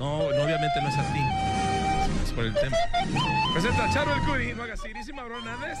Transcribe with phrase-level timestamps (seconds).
[0.00, 1.20] No, no, obviamente no es a ti.
[2.24, 2.74] Es por el tema.
[3.52, 5.78] Presenta a Charo el Curi, no hagas iris Hernández.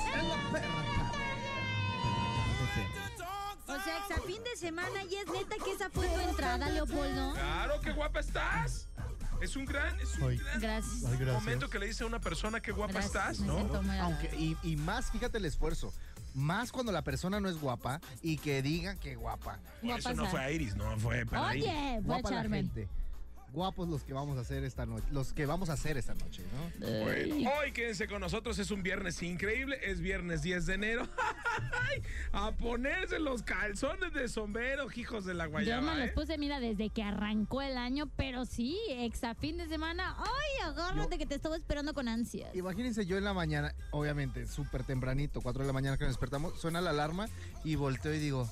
[3.66, 7.32] O sea, exa fin de semana y es neta que esa fue tu entrada, Leopoldo.
[7.32, 8.88] Claro, qué guapa estás.
[9.40, 11.02] Es un gran, es un gran Gracias.
[11.32, 13.56] momento que le dice a una persona qué guapa Gracias, estás, ¿no?
[14.02, 15.94] Aunque, y, y más, fíjate el esfuerzo.
[16.34, 19.58] Más cuando la persona no es guapa y que digan que guapa.
[19.80, 20.30] Por eso Guapa no sea.
[20.30, 21.68] fue a Iris, no fue para Iris.
[21.70, 22.70] Oye, fue Guapa la Charmen.
[23.52, 25.04] Guapos los que vamos a hacer esta noche.
[25.10, 26.86] Los que vamos a hacer esta noche, ¿no?
[27.02, 31.08] Bueno, hoy quédense con nosotros, es un viernes increíble, es viernes 10 de enero.
[32.32, 35.94] a ponerse los calzones de sombrero, hijos de la Yo guayaba.
[35.94, 36.12] me los ¿eh?
[36.14, 40.16] puse, mira, desde que arrancó el año, pero sí, exa fin de semana.
[40.18, 42.54] Ay, agárrate que te estaba esperando con ansias.
[42.54, 46.60] Imagínense yo en la mañana, obviamente, súper tempranito, 4 de la mañana que nos despertamos,
[46.60, 47.28] suena la alarma
[47.64, 48.48] y volteo y digo,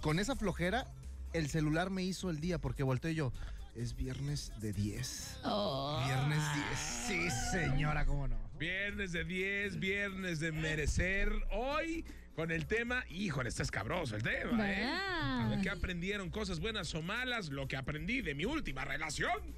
[0.00, 0.86] con esa flojera,
[1.32, 3.32] el celular me hizo el día porque volteo y yo,
[3.78, 5.40] es viernes de 10.
[5.44, 6.02] Oh.
[6.04, 6.78] Viernes 10.
[7.06, 8.36] Sí, señora, cómo no.
[8.58, 11.32] Viernes de 10, viernes de merecer.
[11.52, 14.84] Hoy con el tema, híjole, está escabroso el tema, ¿eh?
[14.84, 19.56] A ver qué aprendieron, cosas buenas o malas, lo que aprendí de mi última relación.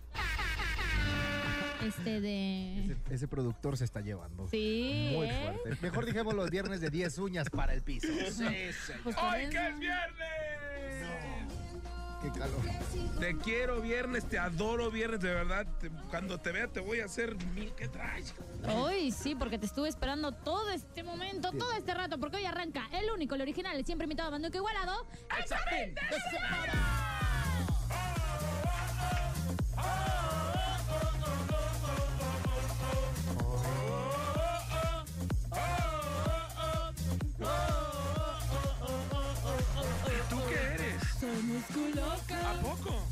[1.86, 2.84] Este de...
[2.84, 4.46] Ese, ese productor se está llevando.
[4.48, 5.40] Sí, Muy ¿eh?
[5.42, 5.78] fuerte.
[5.80, 8.06] Mejor dijimos los viernes de 10 uñas para el piso.
[8.06, 9.02] Sí, señor.
[9.02, 11.29] Pues ¡Hoy que es viernes!
[12.22, 12.60] Qué calor.
[13.18, 15.66] Te quiero viernes, te adoro viernes, de verdad.
[15.78, 17.72] te- cuando te vea te voy a hacer mil.
[17.74, 18.34] ¿Qué traes?
[18.74, 22.88] Hoy sí, porque te estuve esperando todo este momento, todo este rato, porque hoy arranca
[22.92, 25.06] el único, el original, el siempre invitado a Bando que igualado.
[25.38, 25.94] ¡Examen
[41.60, 43.06] ¿A poco?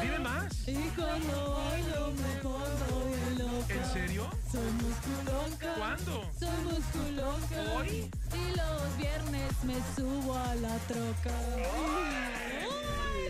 [0.00, 0.68] Dime más.
[0.68, 3.06] Y cuando bailo me pongo
[3.38, 3.74] loca.
[3.74, 4.30] ¿En serio?
[4.50, 5.74] Soy musculoca.
[5.78, 6.30] ¿Cuándo?
[6.38, 7.74] Soy musculoca.
[7.76, 8.10] ¿Hoy?
[8.34, 11.34] Y los viernes me subo a la troca.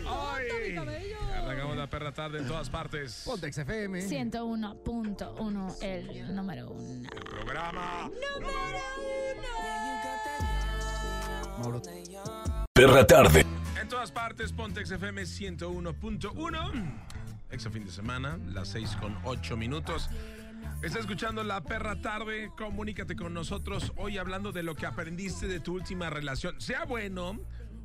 [0.09, 0.69] ¡Ay!
[0.69, 1.17] mi cabello!
[1.37, 3.23] Arrancamos la perra tarde en todas partes.
[3.25, 4.09] Pontex FM.
[4.09, 7.09] 101.1, el número uno.
[7.13, 8.11] El programa.
[11.59, 11.83] Mauro,
[12.75, 13.45] Perra Tarde.
[13.79, 17.03] En todas partes, Pontex FM 101.1.
[17.51, 20.09] Exa fin de semana, las 6 con 8 minutos.
[20.83, 22.51] Está escuchando La Perra Tarde.
[22.57, 26.59] Comunícate con nosotros hoy hablando de lo que aprendiste de tu última relación.
[26.63, 27.39] Sea bueno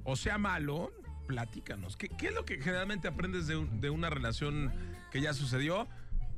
[0.05, 0.93] o sea malo,
[1.27, 1.97] platícanos.
[1.97, 4.71] ¿Qué, es lo que generalmente aprendes de, de una relación
[5.11, 5.85] que ya sucedió?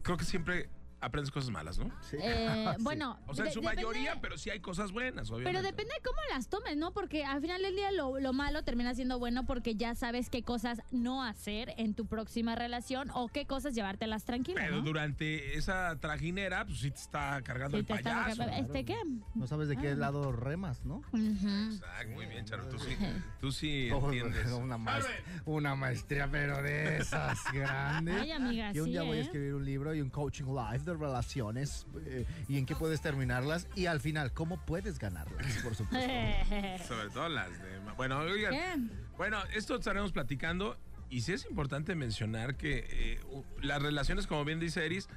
[0.01, 0.69] Creo que siempre
[1.01, 1.91] aprendes cosas malas, ¿no?
[2.01, 2.17] sí.
[2.21, 2.83] Eh, Sí.
[2.83, 5.51] bueno, O sea, en de- su depende- mayoría, pero sí hay cosas buenas, obviamente.
[5.59, 6.91] Pero depende de cómo las tomes, ¿no?
[6.91, 10.43] Porque al final del día lo, lo malo termina siendo bueno porque ya sabes qué
[10.43, 14.81] cosas no hacer en tu próxima relación o qué cosas llevártelas tranquilas, Pero ¿no?
[14.83, 18.43] durante esa trajinera, pues sí te está cargando Sí, el está- payaso.
[18.43, 18.97] ¿Este qué?
[19.35, 21.01] No sabes de qué lado remas, ¿no?
[21.13, 22.67] Exacto, muy bien, Charo.
[22.67, 22.97] Tú sí,
[23.39, 24.47] tú sí Oh, entiendes.
[24.51, 25.09] Una, maest-
[25.45, 28.15] una maestría, pero de esas grandes.
[28.21, 29.23] Ay, amiga, Y un sí, día voy a ¿eh?
[29.23, 33.67] escribir un libro y un coaching live de relaciones eh, y en qué puedes terminarlas
[33.75, 36.09] y al final, cómo puedes ganarlas, por supuesto.
[36.87, 37.79] Sobre todo las de...
[37.97, 38.91] Bueno, oigan.
[39.17, 40.77] Bueno, esto estaremos platicando
[41.09, 43.19] y sí es importante mencionar que eh,
[43.61, 45.09] las relaciones, como bien dice Iris,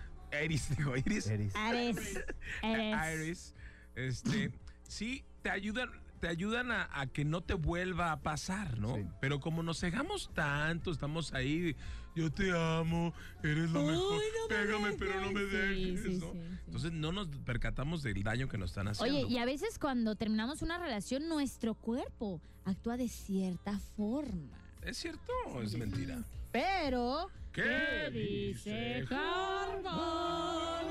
[0.45, 1.55] Iris, digo Iris, Eris.
[1.55, 2.25] Eres.
[2.63, 3.15] Eres.
[3.15, 3.55] Iris,
[3.95, 4.51] este,
[4.83, 5.91] sí te ayudan,
[6.21, 8.97] te ayudan a, a que no te vuelva a pasar, ¿no?
[8.97, 9.05] Sí.
[9.21, 11.77] Pero como nos cegamos tanto, estamos ahí,
[12.15, 13.13] yo te amo,
[13.43, 15.77] eres lo mejor, no me pégame, pero no me dejes.
[15.77, 16.33] Sí, dejes, sí, ¿no?
[16.33, 16.59] sí, sí.
[16.67, 19.19] Entonces no nos percatamos del daño que nos están haciendo.
[19.19, 24.59] Oye, y a veces cuando terminamos una relación, nuestro cuerpo actúa de cierta forma.
[24.83, 26.23] ¿Es cierto o es mentira?
[26.51, 27.31] Pero.
[27.53, 30.87] ¿Qué dice Harvard?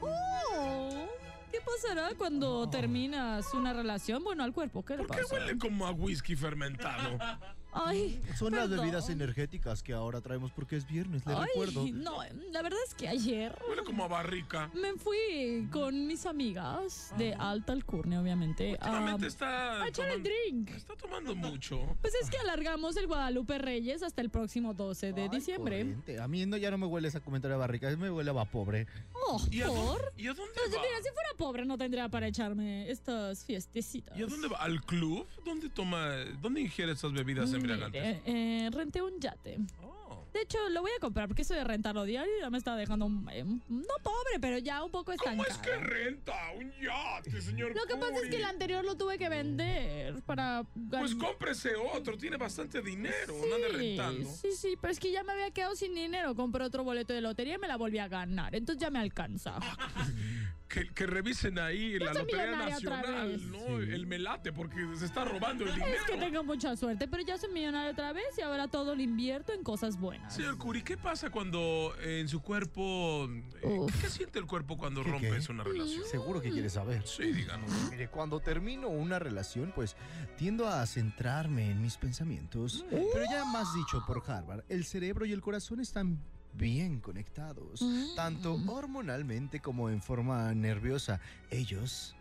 [0.00, 1.08] Oh,
[1.50, 4.22] ¿Qué pasará cuando terminas una relación?
[4.22, 5.34] Bueno, al cuerpo, ¿qué le ¿Por qué pasa?
[5.36, 7.18] huele como a whisky fermentado?
[7.74, 11.86] Ay, Son las bebidas energéticas que ahora traemos porque es viernes, le Ay, recuerdo.
[11.92, 12.18] no,
[12.52, 14.70] la verdad es que ayer Huele como a barrica.
[14.74, 20.28] me fui con mis amigas de alta alcurnia, obviamente, a, está a echar el tomando,
[20.30, 20.70] drink.
[20.70, 21.96] está tomando mucho.
[22.00, 25.78] Pues es que alargamos el Guadalupe Reyes hasta el próximo 12 de Ay, diciembre.
[25.78, 26.20] corriente.
[26.20, 28.44] A mí no, ya no me huele esa comentario de barrica, me huele a va
[28.44, 28.86] pobre.
[29.26, 29.76] Oh, ¿Y a, ¿por?
[29.76, 30.68] dónde, ¿Y a dónde va?
[30.82, 34.16] mira, si fuera pobre no tendría para echarme estas fiestecitas.
[34.18, 34.58] ¿Y a dónde va?
[34.58, 35.26] ¿Al club?
[35.44, 36.08] ¿Dónde toma,
[36.40, 37.63] dónde ingiere estas bebidas embriagantes?
[37.64, 39.58] Mire, eh, renté un yate.
[39.82, 39.94] Oh.
[40.34, 43.06] De hecho, lo voy a comprar porque eso de rentarlo diario ya me está dejando,
[43.30, 45.48] eh, no pobre, pero ya un poco ¿Cómo estancado.
[45.48, 49.16] es que renta un yate, señor Lo que pasa es que el anterior lo tuve
[49.16, 54.28] que vender para Pues cómprese otro, tiene bastante dinero, no ande rentando.
[54.28, 56.34] Sí, sí, pero es que ya me había quedado sin dinero.
[56.34, 58.56] Compré otro boleto de lotería y me la volví a ganar.
[58.56, 59.60] Entonces ya me alcanza.
[60.68, 63.50] Que, que revisen ahí la Lotería Nacional.
[63.50, 63.78] ¿no?
[63.78, 65.92] El melate, porque se está robando el dinero.
[65.94, 69.02] Es que tengo mucha suerte, pero ya soy millonario otra vez y ahora todo lo
[69.02, 70.34] invierto en cosas buenas.
[70.34, 73.28] Señor Curi, ¿qué pasa cuando eh, en su cuerpo...
[73.62, 73.86] eh.
[74.00, 75.52] ¿Qué siente el cuerpo cuando ¿Qué, rompes qué?
[75.52, 76.04] una relación?
[76.10, 77.06] Seguro que quieres saber.
[77.06, 77.70] Sí, díganos.
[77.90, 79.96] Mire, cuando termino una relación, pues
[80.38, 82.84] tiendo a centrarme en mis pensamientos.
[82.90, 86.18] Pero ya más dicho por Harvard, el cerebro y el corazón están
[86.54, 88.14] bien conectados, Mm.
[88.16, 91.20] tanto hormonalmente como en forma nerviosa.
[91.50, 92.16] Ellos,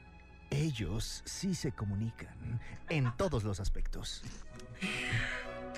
[0.50, 2.60] ellos sí se comunican
[2.90, 4.24] en todos los aspectos.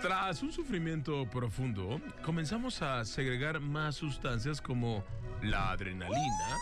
[0.02, 5.04] Tras un sufrimiento profundo, comenzamos a segregar más sustancias como
[5.42, 6.58] la adrenalina,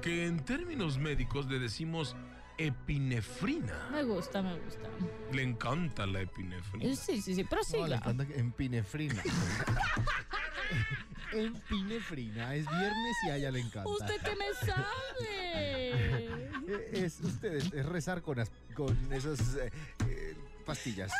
[0.00, 2.16] que en términos médicos le decimos
[2.58, 3.88] epinefrina.
[3.90, 4.88] Me gusta, me gusta.
[5.32, 6.94] Le encanta la epinefrina.
[6.94, 8.34] Sí, sí, sí, pero No, le encanta que-
[11.32, 12.54] empinefrina.
[12.54, 12.54] empinefrina.
[12.54, 13.88] Es viernes y a ella le encanta.
[13.88, 16.42] ¿Usted qué me sabe?
[16.64, 19.70] Eh, Es, ustedes, es rezar con, as- con esas eh,
[20.08, 20.34] eh,
[20.64, 21.10] pastillas.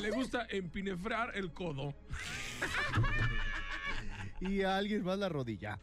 [0.00, 1.94] Le gusta empinefrar el codo.
[4.40, 5.78] Y a alguien más la rodilla.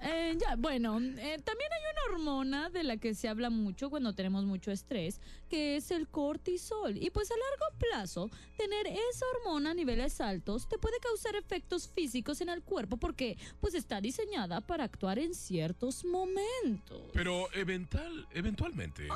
[0.00, 4.14] Eh, ya, bueno, eh, también hay una hormona de la que se habla mucho cuando
[4.14, 5.20] tenemos mucho estrés,
[5.50, 6.96] que es el cortisol.
[6.96, 11.88] Y pues a largo plazo, tener esa hormona a niveles altos te puede causar efectos
[11.88, 17.10] físicos en el cuerpo porque pues está diseñada para actuar en ciertos momentos.
[17.12, 19.10] Pero eventual, eventualmente, ¿eh?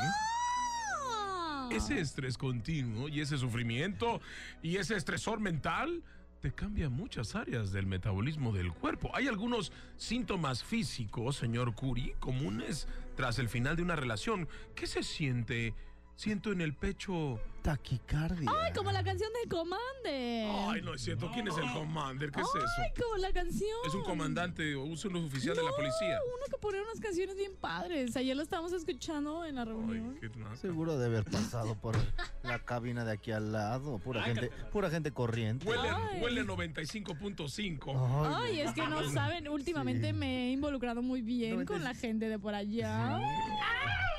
[1.14, 1.68] Ah.
[1.70, 4.20] ese estrés continuo y ese sufrimiento
[4.62, 6.02] y ese estresor mental
[6.42, 9.12] te cambia muchas áreas del metabolismo del cuerpo.
[9.14, 14.48] Hay algunos síntomas físicos, señor Curi, comunes tras el final de una relación.
[14.74, 15.72] ¿Qué se siente?
[16.22, 17.40] Siento en el pecho.
[17.62, 18.48] Taquicardia.
[18.62, 20.48] Ay, como la canción del Commander.
[20.68, 21.28] Ay, no es cierto.
[21.34, 22.30] ¿Quién es el commander?
[22.30, 23.02] ¿Qué es Ay, eso?
[23.04, 23.76] como la canción.
[23.84, 26.20] Es un comandante o es un oficial de la policía.
[26.24, 28.16] uno que pone unas canciones bien padres.
[28.16, 30.16] Ayer lo estábamos escuchando en la reunión.
[30.22, 30.54] Ay, qué naca.
[30.58, 31.96] Seguro de haber pasado por
[32.44, 33.98] la cabina de aquí al lado.
[33.98, 35.66] Pura gente, pura gente corriente.
[35.66, 36.20] Huele, Ay.
[36.22, 38.36] huele 95.5.
[38.36, 40.12] Ay, es que no saben, últimamente sí.
[40.12, 43.18] me he involucrado muy bien con la gente de por allá.
[43.18, 44.11] Oh,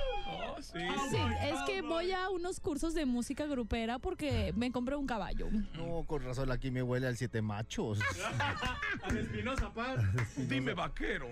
[0.64, 0.80] sí.
[1.10, 5.48] Sí, es que voy a unos cursos de música grupera porque me compré un caballo.
[5.74, 8.00] No, con razón aquí me huele al siete machos.
[10.38, 11.28] Dime vaquero.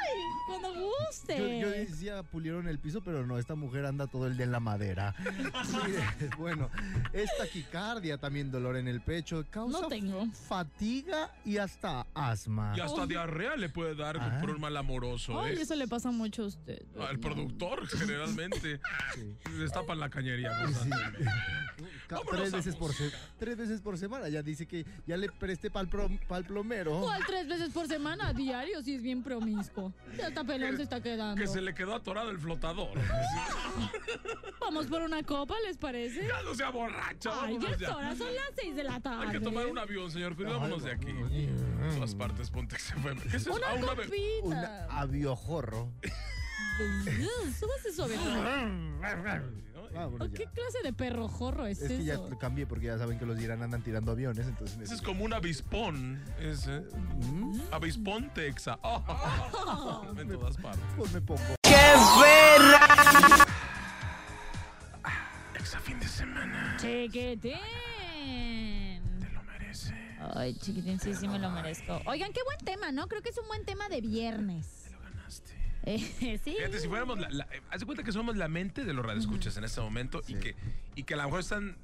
[0.00, 0.20] ¡Ay!
[0.46, 1.38] Cuando guste.
[1.38, 4.52] Yo, yo decía pulieron el piso, pero no, esta mujer anda todo el día en
[4.52, 5.14] la madera.
[5.86, 6.68] Mire, bueno,
[7.12, 10.26] es taquicardia, también dolor en el pecho, causa No tengo.
[10.48, 12.74] fatiga y hasta asma.
[12.76, 14.38] Y hasta diarrea le puede dar Ah.
[14.40, 15.40] por un mal amoroso.
[15.40, 15.62] Ay, ¿eh?
[15.62, 16.82] eso le pasa mucho a usted.
[16.98, 18.80] Al productor, generalmente.
[19.14, 19.34] Sí.
[19.58, 20.50] Destapan la cañería
[22.10, 24.28] Vámonos tres, a veces por se- tres veces por semana.
[24.28, 25.88] Ya dice que ya le presté para
[26.38, 27.00] el plomero.
[27.00, 28.32] ¿Cuál tres veces por semana?
[28.32, 29.89] Diario, si es bien promiscuo.
[30.16, 31.40] Ya hasta pelón se está quedando.
[31.40, 32.90] Que se le quedó atorado el flotador.
[34.60, 36.26] Vamos por una copa, ¿les parece?
[36.26, 37.30] Ya no sea borracho.
[37.32, 39.26] Ay, ya vámonos es hora, son las seis de la tarde.
[39.26, 40.36] Hay que tomar un avión, señor.
[40.36, 41.08] Cuidámonos de aquí.
[41.10, 43.14] En todas partes, ponte que se fue.
[43.16, 43.52] ¿Qué es eso?
[43.54, 44.86] Una Ah, una be- copita.
[44.88, 45.92] Un aviojorro.
[47.58, 48.16] Súbase suave.
[49.94, 50.50] Vámonos ¿Qué ya.
[50.50, 52.38] clase de perro jorro es, Es que ya eso?
[52.38, 55.32] cambié porque ya saben que los Irán andan tirando aviones, entonces Ese es como un
[55.32, 56.22] avispón.
[56.38, 56.80] Ese.
[57.32, 57.60] ¿Mm?
[57.72, 58.78] Avispón texa.
[58.82, 60.82] Oh, en todas partes.
[60.96, 61.40] Pues me pongo.
[65.58, 66.76] Exa fin de semana.
[66.80, 67.58] Chiquitín.
[69.20, 69.94] Te lo merece.
[70.34, 72.00] Ay, chiquitín, sí, sí me lo merezco.
[72.06, 73.06] Oigan, qué buen tema, ¿no?
[73.08, 74.88] Creo que es un buen tema de viernes.
[74.92, 75.52] Lo ganaste.
[75.84, 75.98] Eh,
[76.44, 76.54] sí.
[76.56, 79.04] Fíjate, si fuéramos la, la- eh, haz de cuenta que somos la mente de los
[79.04, 80.54] radioescuchas en este momento y, que,
[80.94, 81.76] y que a lo mejor están.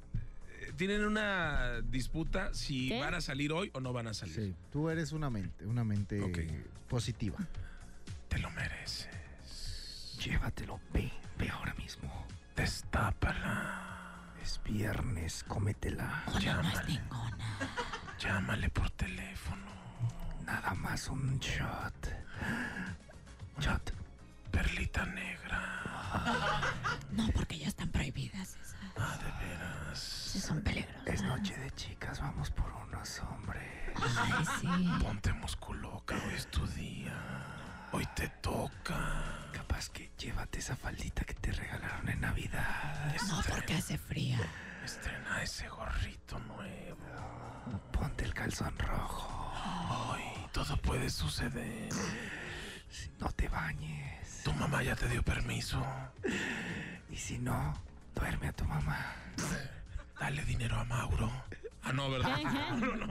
[0.61, 2.99] eh, Tienen una disputa si ¿Qué?
[2.99, 4.35] van a salir hoy o no van a salir.
[4.35, 6.21] Sí, tú eres una mente, una mente
[6.87, 7.37] positiva.
[8.29, 10.17] Te lo mereces.
[10.23, 12.25] Llévatelo, ve, ve ahora mismo.
[12.55, 14.33] Destápala.
[14.43, 16.23] Es viernes, cómetela.
[16.39, 17.01] Llámale.
[18.19, 19.65] Llámale por teléfono.
[20.45, 21.93] Nada más un shot.
[24.51, 25.61] Perlita negra.
[27.11, 28.75] No, porque ya están prohibidas esas.
[28.97, 29.99] Ah, de veras.
[29.99, 31.07] Sí, son peligrosas.
[31.07, 33.93] Es noche de chicas, vamos por unos, hombre.
[33.95, 34.67] Ay, sí.
[35.03, 37.13] Ponte musculoca, hoy es tu día.
[37.91, 39.49] Hoy te toca.
[39.51, 43.15] Capaz que llévate esa faldita que te regalaron en Navidad.
[43.27, 44.37] No, porque hace frío.
[44.83, 47.81] Estrena ese gorrito nuevo.
[47.91, 49.53] Ponte el calzón rojo.
[49.89, 50.21] Hoy
[50.51, 51.89] todo puede suceder.
[53.19, 54.41] No te bañes.
[54.43, 55.83] Tu mamá ya te dio permiso.
[57.09, 57.73] Y si no,
[58.15, 59.15] duerme a tu mamá.
[60.19, 61.31] Dale dinero a Mauro.
[61.87, 62.37] Ah, no, ¿verdad?
[62.77, 63.07] No, no.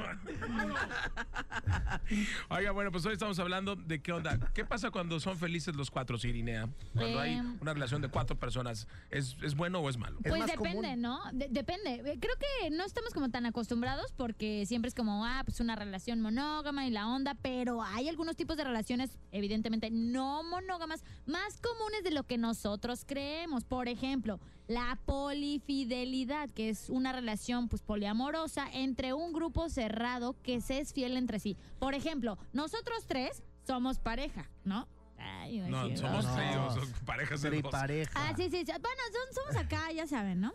[2.51, 4.39] Oiga, bueno, pues hoy estamos hablando de qué onda.
[4.55, 6.69] ¿Qué pasa cuando son felices los cuatro, Sirinea?
[6.95, 7.59] Cuando hay Em.
[7.61, 10.19] una relación de cuatro personas, ¿es, es bueno o es malo?
[10.23, 11.01] Es Pues depende, común.
[11.03, 11.21] ¿no?
[11.33, 12.19] De- depende.
[12.21, 16.21] Creo que no estamos como tan acostumbrados porque siempre es como, ah, pues una relación
[16.21, 22.05] monógama y la onda, pero hay algunos tipos de relaciones, evidentemente no monógamas, más comunes
[22.05, 23.65] de lo que nosotros creemos.
[23.65, 30.61] Por ejemplo, la polifidelidad, que es una relación pues poliamorosa entre un grupo cerrado que
[30.61, 31.57] se es fiel entre sí.
[31.79, 34.89] Por ejemplo, nosotros tres somos pareja, ¿no?
[35.19, 36.35] Ay, No, decir, somos ¿no?
[36.37, 38.11] tríos, son parejas de pareja.
[38.15, 38.73] Ah, sí, sí, sí.
[38.81, 40.53] Bueno, son- somos acá, ya saben, ¿no?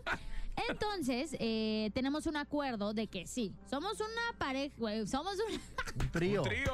[0.68, 5.54] Entonces, eh, tenemos un acuerdo de que sí, somos una pareja, güey, somos un,
[6.04, 6.42] Un trío.
[6.42, 6.64] Un trío.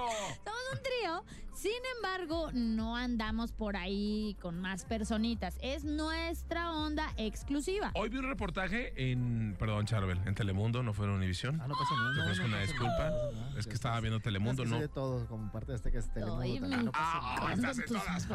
[0.45, 5.58] somos un trío, sin embargo, no andamos por ahí con más personitas.
[5.60, 7.90] Es nuestra onda exclusiva.
[7.94, 11.60] Hoy vi un reportaje en, perdón, Charbel, en Telemundo, no fue en Univisión.
[11.60, 12.14] Ah, no pasa nada.
[12.14, 13.10] Te ofrezco no una disculpa.
[13.10, 13.58] no.
[13.58, 14.80] Es que estaba viendo Telemundo, Es que ¿no?
[14.80, 16.42] de todo, como parte de este que es Telemundo.
[16.42, 18.28] Ay, me también, no pasa Ah, estás en todas.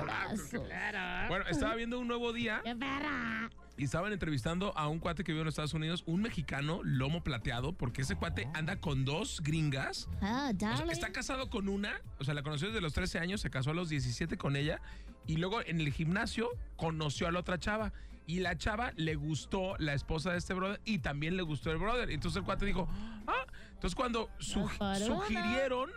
[1.30, 3.50] Bueno, estaba viendo un nuevo día ¡Qué perra!
[3.78, 7.24] Y estaban entrevistando a un cuate que vive en los Estados Unidos, un mexicano, lomo
[7.24, 10.08] plateado, porque ese cuate anda con dos gringas.
[10.22, 10.92] Ah, O sea, darling.
[10.92, 13.74] está casado con una, o sea, la conoció desde los 13 años, se casó a
[13.74, 14.80] los 17 con ella
[15.26, 17.94] y luego en el gimnasio conoció a la otra chava.
[18.26, 21.78] Y la chava le gustó la esposa de este brother y también le gustó el
[21.78, 22.10] brother.
[22.10, 22.88] Entonces el cuate dijo,
[23.28, 24.70] ah, entonces cuando su-
[25.06, 25.90] sugirieron,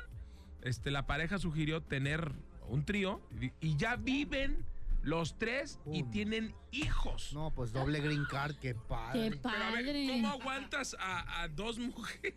[0.63, 2.33] este, la pareja sugirió tener
[2.69, 4.65] un trío y, y ya viven
[5.07, 7.33] los tres y tienen hijos.
[7.33, 9.31] No, pues doble green card, qué padre.
[9.31, 10.07] ¡Qué Pero a ver, padre!
[10.11, 12.35] ¿cómo aguantas a, a dos mujeres?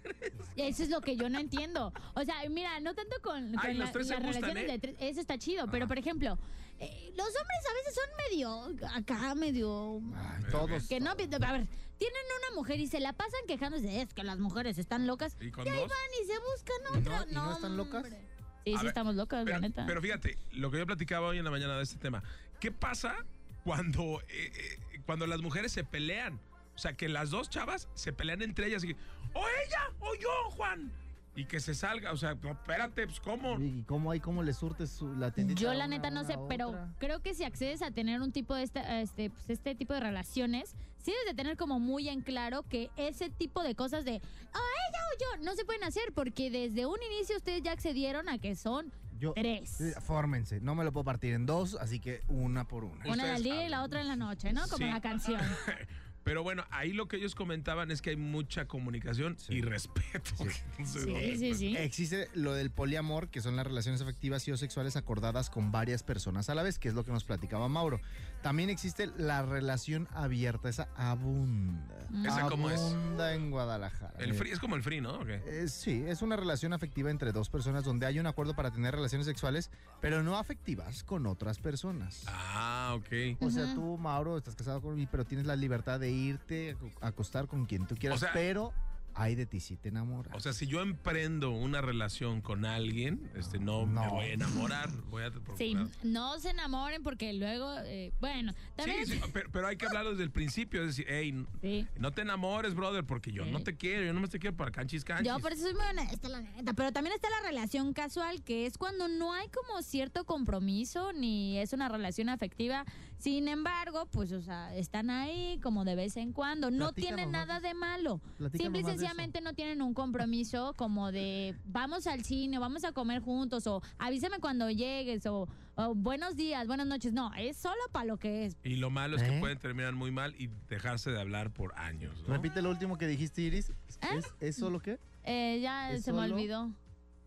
[0.56, 1.92] Eso es lo que yo no entiendo.
[2.14, 4.70] O sea, mira, no tanto con, con Ay, los la- tres se las gustan, relaciones
[4.70, 4.72] ¿eh?
[4.74, 6.38] de tres, eso está chido, pero por ejemplo,
[6.80, 10.88] eh, los hombres a veces son medio acá, medio Ay, todos.
[10.88, 14.38] que no, a ver, tienen una mujer y se la pasan quejándose, es que las
[14.38, 15.36] mujeres están locas.
[15.42, 15.90] ¿Y con y ahí dos?
[15.90, 17.26] van y se buscan ¿Y no- otra.
[17.32, 18.04] y no están locas?
[18.06, 18.30] hombre.
[18.66, 19.86] Sí, A sí ver, estamos locas, Pero, la neta.
[19.86, 22.24] pero fíjate, lo que yo platicaba hoy en la mañana de este tema,
[22.60, 23.16] ¿qué pasa
[23.64, 26.40] cuando, eh, eh, cuando las mujeres se pelean?
[26.76, 28.94] O sea, que las dos chavas se pelean entre ellas y
[29.34, 30.92] o ella o yo, Juan.
[31.40, 33.58] Y que se salga, o sea, no, espérate, pues ¿cómo?
[33.62, 36.36] ¿Y cómo hay cómo le surtes su, la tiendita Yo la una, neta no sé,
[36.50, 39.94] pero creo que si accedes a tener un tipo de este, este, pues, este tipo
[39.94, 44.04] de relaciones, sí debes de tener como muy en claro que ese tipo de cosas
[44.04, 44.22] de,
[44.54, 48.28] ah, ella o yo, no se pueden hacer porque desde un inicio ustedes ya accedieron
[48.28, 49.80] a que son Yo, tres.
[49.80, 53.06] eh, Fórmense, no me lo puedo partir en dos, así que una por una.
[53.08, 54.64] Una al día y la otra en la noche, ¿no?
[54.64, 54.92] Como Sí.
[54.92, 55.40] la canción.
[56.30, 59.56] Pero bueno, ahí lo que ellos comentaban es que hay mucha comunicación Sí.
[59.56, 60.30] y respeto.
[60.38, 61.76] Entonces, Sí, no, sí, sí.
[61.76, 66.04] Existe lo del poliamor, que son las relaciones afectivas y o sexuales acordadas con varias
[66.04, 68.00] personas a la vez, que es lo que nos platicaba Mauro.
[68.42, 71.84] También existe la relación abierta, esa abunda.
[72.26, 72.80] ¿Esa cómo es?
[72.80, 74.14] Abunda en Guadalajara.
[74.18, 75.20] El free es como el free, ¿no?
[75.28, 78.96] Eh, sí, es una relación afectiva entre dos personas donde hay un acuerdo para tener
[78.96, 79.70] relaciones sexuales,
[80.00, 82.24] pero no afectivas con otras personas.
[82.28, 83.38] Ah, ok.
[83.42, 86.76] O sea, tú, Mauro, estás casado con mí, pero tienes la libertad de irte a
[86.76, 88.74] co- a acostar con quien tú quieras, O sea- pero
[89.20, 90.34] hay de ti si te enamoras.
[90.34, 94.90] O sea, si yo emprendo una relación con alguien, este, no, me voy a enamorar.
[95.10, 99.06] Voy a Sí, no se enamoren porque luego, eh, bueno, también...
[99.06, 100.82] Sí, sí, pero, pero hay que hablarlo desde el principio.
[100.84, 101.86] Es decir, hey, Sí.
[101.98, 103.52] no te enamores, brother, porque yo Sí.
[103.52, 104.06] no te quiero.
[104.06, 105.28] Yo no me te quiero para canchis canchis.
[105.28, 106.72] Yo por eso soy muy honesta, la neta.
[106.74, 111.58] Pero también está la relación casual, que es cuando no hay como cierto compromiso, ni
[111.58, 112.86] es una relación afectiva.
[113.20, 116.72] Sin embargo, pues, o sea, están ahí como de vez en cuando.
[116.72, 118.22] No Platícanos tienen más nada de malo.
[118.38, 122.86] Platícanos Simple y sencillamente no tienen un compromiso como de vamos al cine, o vamos
[122.86, 127.12] a comer juntos, o avísame cuando llegues, o, o buenos días, buenas noches.
[127.12, 128.56] No, es solo para lo que es.
[128.64, 129.40] Y lo malo es que ¿Eh?
[129.42, 132.24] pueden terminar muy mal y dejarse de hablar por años.
[132.26, 132.34] ¿no?
[132.34, 133.70] Repite lo último que dijiste, Iris.
[133.70, 133.74] ¿Eh?
[134.18, 134.98] ¿Es, ¿Es solo qué?
[135.26, 136.74] Eh, ya ¿Es se me solo?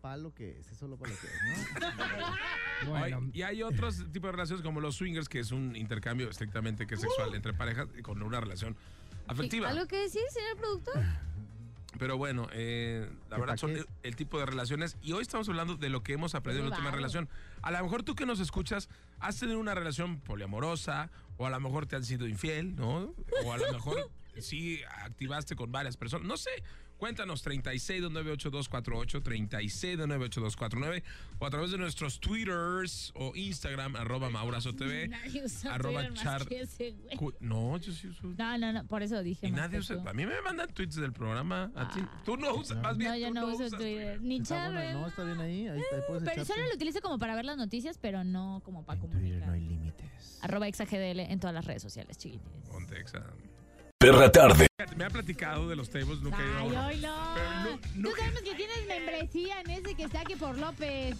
[0.03, 0.13] Olvidó.
[0.13, 2.95] Palo que es, es solo para lo que es, ¿no?
[2.95, 6.85] Ay, y hay otros tipos de relaciones como los swingers, que es un intercambio estrictamente
[6.85, 8.75] que es sexual entre parejas y con una relación
[9.27, 9.69] afectiva.
[9.69, 11.03] ¿Algo que decir, señor productor?
[11.99, 14.97] Pero bueno, eh, la ¿Que verdad son el, el tipo de relaciones.
[15.01, 17.29] Y hoy estamos hablando de lo que hemos aprendido en la última relación.
[17.61, 21.59] A lo mejor tú que nos escuchas, has tenido una relación poliamorosa, o a lo
[21.59, 23.13] mejor te han sido infiel, ¿no?
[23.45, 26.27] O a lo mejor sí activaste con varias personas.
[26.27, 26.51] No sé.
[27.03, 31.03] Cuéntanos 36298248, 36298249,
[31.37, 35.07] o a través de nuestros Twitters o Instagram, arroba Maurazo TV.
[35.09, 36.47] Nadie usa arroba char-
[37.41, 38.27] No, yo sí uso.
[38.37, 39.47] No, no, no, por eso dije.
[39.47, 40.01] Y más nadie usa.
[40.01, 40.07] tú.
[40.07, 41.73] A mí me mandan tweets del programa.
[41.75, 41.99] A ti.
[42.01, 42.21] Ah.
[42.23, 43.11] Tú no usas, más bien.
[43.11, 44.21] No, yo no uso Twitter.
[44.21, 44.93] Ni Está Charbel.
[44.93, 45.67] no, está bien ahí.
[45.67, 46.53] Ahí, ahí puedes Pero echarte.
[46.53, 49.47] solo lo utilizo como para ver las noticias, pero no como para En Twitter comunicar.
[49.49, 50.39] no hay límites.
[50.41, 52.69] Arroba exagdl en todas las redes sociales, chiquitines.
[52.69, 53.25] Ponte, exa.
[54.03, 54.67] Perra tarde.
[54.97, 56.85] Me ha platicado de los tables, nunca he Ay, ido.
[56.85, 57.15] oílo.
[57.35, 61.15] Pero no- Tú sabemos que tienes membresía en ese que está aquí por López.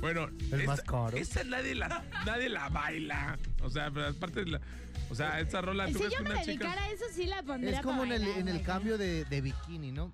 [0.00, 1.16] Bueno, El más caro.
[1.16, 3.38] Esa nadie la, nadie la baila.
[3.62, 4.60] O sea, pero aparte de la.
[5.08, 6.52] O sea, esta rola, ¿tú Si crees yo que me una chica.
[6.52, 8.64] dedicara a eso, sí la pondría Es como en para el, bailar, en el güey.
[8.66, 10.12] cambio de, de bikini, ¿no?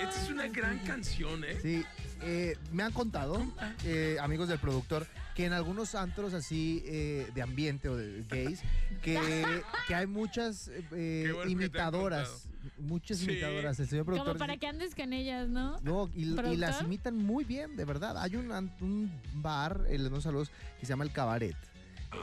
[0.00, 1.58] Esta es una gran canción, ¿eh?
[1.62, 1.84] Sí,
[2.24, 3.44] eh, me han contado,
[3.84, 8.60] eh, amigos del productor, que en algunos antros así eh, de ambiente o de gays,
[9.02, 9.42] que,
[9.88, 12.46] que hay muchas eh, bueno imitadoras,
[12.78, 13.24] muchas Sí.
[13.30, 13.78] imitadoras.
[13.80, 15.78] El señor productor Como para dice- que andes con ellas, ¿no?
[15.80, 18.16] No, y, y las imitan muy bien, de verdad.
[18.18, 20.50] Hay un, an- un bar, eh, les mando saludos,
[20.80, 21.56] que se llama El Cabaret.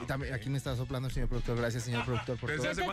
[0.02, 1.56] Y también, aquí me está soplando el señor productor.
[1.58, 2.92] Gracias, señor productor, por Desde todo.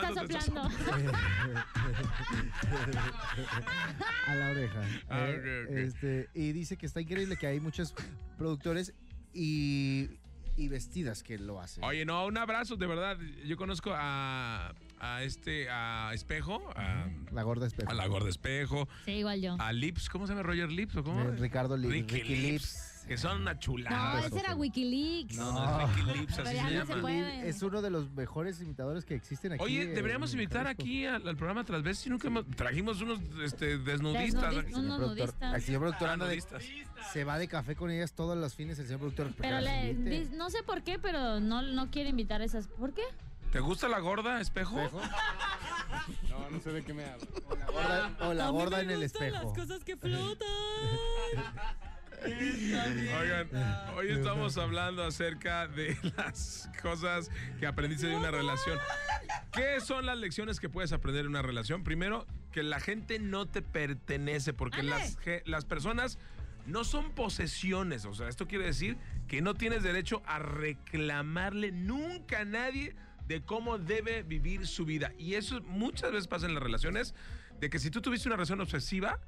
[4.26, 4.80] a la oreja.
[5.08, 5.66] Ah, eh.
[5.86, 7.94] Este, y dice que está increíble que hay muchos
[8.38, 8.92] productores
[9.32, 10.10] y,
[10.56, 11.84] y vestidas que lo hacen.
[11.84, 13.16] Oye, no, un abrazo, de verdad.
[13.46, 17.90] Yo conozco a, a este, a Espejo, a, La gorda espejo.
[17.90, 19.56] a la Gorda Espejo, Sí, igual yo.
[19.58, 21.20] a Lips, ¿cómo se llama Roger Lips o cómo?
[21.22, 22.89] Eh, Ricardo Li- Ricky, Ricky Lips, Lips.
[23.06, 24.26] Que son una No, chulada.
[24.26, 25.36] ese era Wikileaks.
[25.36, 27.00] No, no, es Lips, así Pero ya se no se llama.
[27.02, 27.48] puede.
[27.48, 29.62] Es uno de los mejores imitadores que existen aquí.
[29.64, 30.82] Oye, deberíamos en invitar Jalisco.
[30.82, 32.10] aquí al, al programa Transvesti.
[32.10, 34.52] Nunca hemos- trajimos unos este, desnudistas.
[34.54, 35.54] Unos productor, nudistas.
[35.54, 36.62] el señor productor anda de- nudistas.
[37.12, 39.32] se va de café con ellas todos los fines, el señor productor.
[39.38, 42.68] Pero le, dis- no sé por qué, pero no, no quiere invitar a esas.
[42.68, 43.02] ¿Por qué?
[43.52, 44.76] ¿Te gusta la gorda, Espejo?
[46.30, 47.26] No, no sé de qué me hablo.
[47.48, 49.52] O la gorda, o la gorda en el espejo.
[49.52, 50.46] cosas que flotan.
[52.22, 53.48] Oigan,
[53.96, 58.78] hoy estamos hablando acerca de las cosas que aprendiste de una relación.
[59.52, 61.82] ¿Qué son las lecciones que puedes aprender en una relación?
[61.82, 66.18] Primero, que la gente no te pertenece, porque las, las personas
[66.66, 68.04] no son posesiones.
[68.04, 72.94] O sea, esto quiere decir que no tienes derecho a reclamarle nunca a nadie
[73.26, 75.12] de cómo debe vivir su vida.
[75.18, 77.14] Y eso muchas veces pasa en las relaciones,
[77.60, 79.20] de que si tú tuviste una relación obsesiva,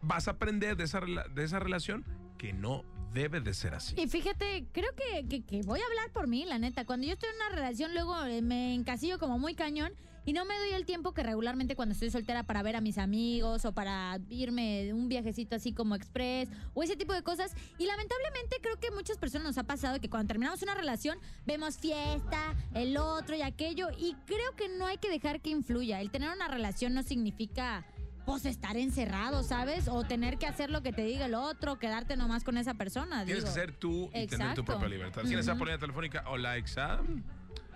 [0.00, 2.04] vas a aprender de esa, de esa relación
[2.38, 3.94] que no debe de ser así.
[3.96, 6.84] Y fíjate, creo que, voy a hablar por mí, la neta.
[6.84, 9.92] Cuando yo estoy en una relación, luego eh, me encasillo como muy cañón
[10.24, 12.96] y no me doy el tiempo que regularmente cuando estoy soltera para ver a mis
[12.96, 17.52] amigos o para irme un viajecito así como express o ese tipo de cosas.
[17.78, 21.78] Y lamentablemente creo que muchas personas nos ha pasado que cuando terminamos una relación vemos
[21.78, 23.88] fiesta, el otro y aquello.
[23.98, 26.00] Y creo que no hay que dejar que influya.
[26.00, 27.84] El tener una relación no significa
[28.24, 29.88] pues estar encerrado, ¿sabes?
[29.88, 33.24] O tener que hacer lo que te diga el otro, quedarte nomás con esa persona.
[33.24, 35.22] Tienes que ser tú y tener tu propia libertad.
[35.22, 35.60] ¿Tienes esa Ujú.
[35.60, 36.24] polilla telefónica?
[36.28, 37.00] Hola, Exa.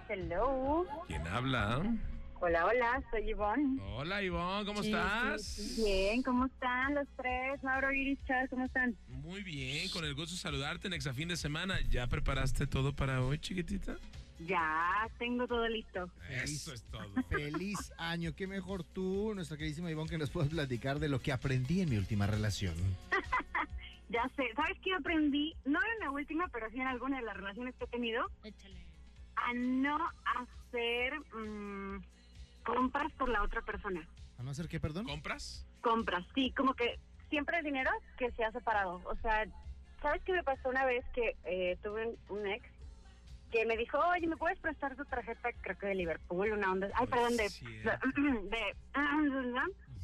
[0.08, 0.86] Hello.
[1.08, 1.82] ¿Quién habla?
[2.38, 3.80] Hola, hola, soy Ivonne.
[3.96, 5.74] Hola, Ivonne, ¿cómo Sí, estás?
[5.78, 7.62] Bien, ¿cómo están los tres?
[7.62, 8.94] Mauro, Iris, Chávez, ¿cómo están?
[9.08, 11.80] Muy bien, con el gusto de saludarte en Exa fin de semana.
[11.88, 13.96] ¿Ya preparaste todo para hoy, chiquitita?
[14.40, 16.10] Ya tengo todo listo.
[16.30, 17.08] Eso es todo.
[17.28, 18.34] Feliz año.
[18.34, 21.90] Qué mejor tú, nuestra queridísima Ivonne, que nos puedas platicar de lo que aprendí en
[21.90, 22.74] mi última relación.
[24.08, 25.52] Ya sé, ¿sabes qué aprendí?
[25.64, 28.76] No en la última, pero sí en alguna de las relaciones que he tenido, Échale.
[29.34, 29.98] a no
[30.36, 32.04] hacer mm,
[32.64, 34.06] compras por la otra persona.
[34.38, 35.06] ¿A no hacer qué, perdón?
[35.06, 35.66] ¿Compras?
[35.80, 39.02] Compras, sí, como que siempre el dinero que se ha separado.
[39.06, 39.44] O sea,
[40.00, 42.64] ¿sabes qué me pasó una vez que eh, tuve un, un ex
[43.50, 45.50] que me dijo, oye, ¿me puedes prestar tu tarjeta?
[45.62, 46.90] Creo que de Liverpool, una onda.
[46.94, 47.50] Ay, perdón, de.
[47.50, 47.92] Sí, de,
[48.48, 48.74] de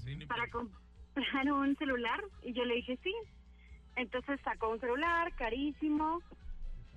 [0.05, 3.15] Sí, ni para comprar un celular y yo le dije sí.
[3.97, 6.21] Entonces sacó un celular carísimo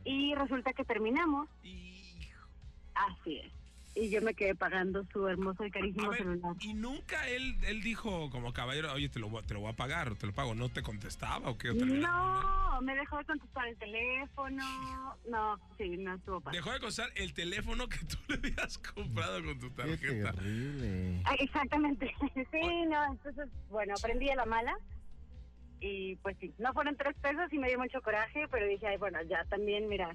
[0.06, 1.50] y resulta que terminamos.
[1.64, 2.48] Hijo.
[2.94, 3.52] Así es.
[3.98, 6.54] Y yo me quedé pagando su hermoso y A carísimo ver, celular.
[6.60, 9.76] y nunca él, él dijo como caballero, oye, te lo, voy- te lo voy a
[9.76, 10.54] pagar, o te lo pago.
[10.54, 11.70] ¿No te contestaba o qué?
[11.70, 12.02] ¿O mal?
[12.02, 15.16] No, me dejó de contestar el teléfono.
[15.30, 16.58] No, sí, no estuvo padre.
[16.58, 20.34] Dejó de contestar el teléfono que tú le habías comprado con tu Qué tarjeta.
[20.34, 21.22] terrible.
[21.26, 22.14] Ah, Exactamente.
[22.52, 24.76] Sí, no, entonces, bueno, aprendí a la mala.
[25.80, 28.98] Y pues sí, no fueron tres pesos y me dio mucho coraje, pero dije, ay,
[28.98, 30.10] bueno, ya también, mira,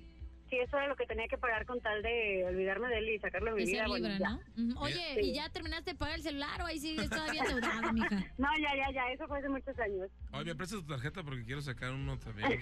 [0.50, 3.18] si eso era lo que tenía que pagar con tal de olvidarme de él y
[3.20, 3.86] sacarlo de mi vida.
[4.18, 4.38] ya.
[4.56, 4.80] ¿no?
[4.80, 5.20] Oye, Sí.
[5.30, 8.08] ¿y ya terminaste de pagar el celular o ahí sigues todavía endeudada, mija?
[8.38, 10.08] No, ya, ya, ya, eso fue hace muchos años.
[10.32, 12.60] Oye, me prestas tu tarjeta porque quiero sacar uno también.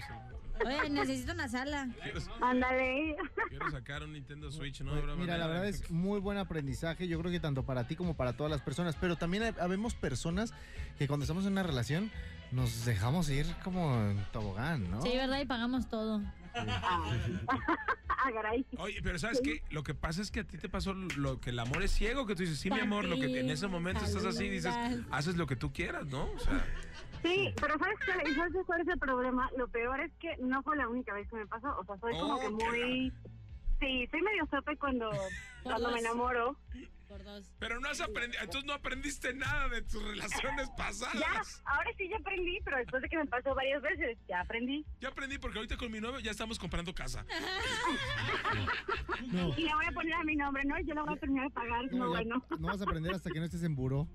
[0.65, 1.89] Oye, necesito una sala.
[2.03, 3.15] Quiero, Ándale.
[3.49, 4.93] quiero sacar un Nintendo Switch, ¿no?
[5.15, 8.33] Mira, la verdad es muy buen aprendizaje, yo creo que tanto para ti como para
[8.33, 10.53] todas las personas, pero también habemos personas
[10.97, 12.11] que cuando estamos en una relación
[12.51, 15.01] nos dejamos ir como en tobogán, ¿no?
[15.01, 15.39] Sí, ¿verdad?
[15.39, 16.21] Y pagamos todo.
[16.55, 17.03] Ah.
[18.77, 19.63] Oye, pero ¿sabes qué?
[19.71, 22.25] Lo que pasa es que a ti te pasó lo que el amor es ciego,
[22.25, 24.75] que tú dices, sí, mi amor, lo que en ese momento estás así, dices,
[25.11, 26.25] haces lo que tú quieras, ¿no?
[26.31, 26.63] O sea,
[27.21, 28.31] Sí, pero ¿sabes qué?
[28.31, 29.49] ¿Y ¿Sabes cuál es el problema?
[29.57, 31.67] Lo peor es que no fue la única vez que me pasó.
[31.77, 33.13] O sea, soy como Oh, que qué muy...
[33.79, 35.09] Sí, soy medio sope cuando,
[35.63, 36.55] cuando me enamoro.
[37.09, 37.51] Por dos.
[37.59, 41.61] pero no has aprendido, entonces no aprendiste nada de tus relaciones Ya, pasadas.
[41.65, 44.85] ahora sí ya aprendí, pero después de que me pasó varias veces, ya aprendí.
[45.01, 47.25] Ya aprendí porque ahorita con mi novio ya estamos comprando casa.
[49.31, 50.79] No, Y le voy a poner a mi nombre, ¿no?
[50.85, 52.45] Yo lo voy a terminar de pagar, no, no, ya- bueno.
[52.57, 54.07] no vas a aprender hasta que no estés en buró.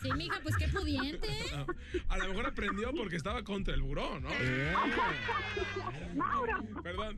[0.00, 1.28] Sí, mija, pues qué pudiente.
[2.08, 4.30] A lo mejor aprendió porque estaba contra el buró, ¿no?
[6.14, 6.64] Mauro.
[6.82, 7.16] Perdón,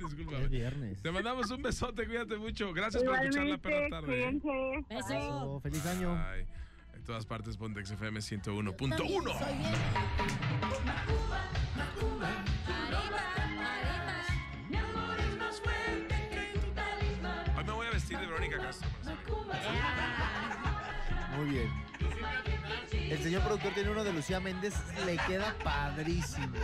[0.50, 1.00] viernes.
[1.02, 2.72] Te mandamos un besote, cuídate mucho.
[2.72, 4.13] Gracias por escuchar la perra Igualmente, tarde.
[4.14, 4.84] Cuídense.
[4.88, 5.54] Beso.
[5.54, 6.16] Oh, feliz año.
[6.30, 6.46] Ay,
[6.94, 8.96] en todas partes Pontex FM 101.1.
[8.98, 9.74] Soy bien.
[17.56, 18.88] Hoy me voy a vestir de Verónica Castro.
[21.36, 21.70] Muy bien.
[22.92, 24.74] El señor productor tiene uno de Lucía Méndez,
[25.04, 26.56] le queda padrísimo.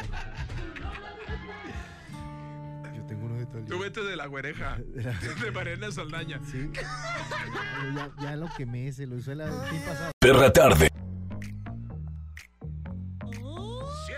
[3.41, 3.79] De Tú Talía.
[3.83, 4.77] vete de la güereja.
[5.43, 6.41] De Mariana Saldaña.
[6.51, 6.71] Sí.
[7.95, 10.13] Ya, ya lo quemé, se lo hizo el fin pasado.
[10.21, 10.89] Perra tarde.
[13.21, 13.41] 7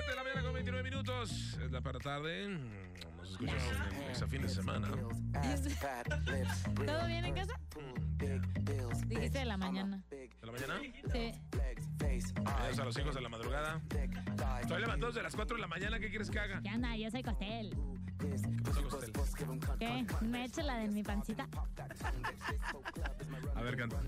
[0.09, 1.59] de la mañana con 29 minutos.
[1.63, 2.49] Es la para tarde.
[3.17, 4.89] Nos escuchas en esa fin de semana.
[6.87, 7.55] ¿Todo bien en casa?
[9.07, 10.03] Dijiste de la mañana.
[10.11, 10.81] ¿De la mañana?
[11.13, 11.33] Sí.
[12.45, 13.81] Adiós a los hijos de la madrugada.
[14.61, 15.99] Estoy levantado desde las 4 de la mañana.
[15.99, 16.61] ¿Qué quieres que haga?
[16.63, 16.97] ¿Qué onda?
[16.97, 17.77] Yo soy Costel.
[19.79, 20.07] ¿Qué.
[20.21, 21.49] ¿Me echo la de mi pancita?
[23.55, 24.01] A ver, canta.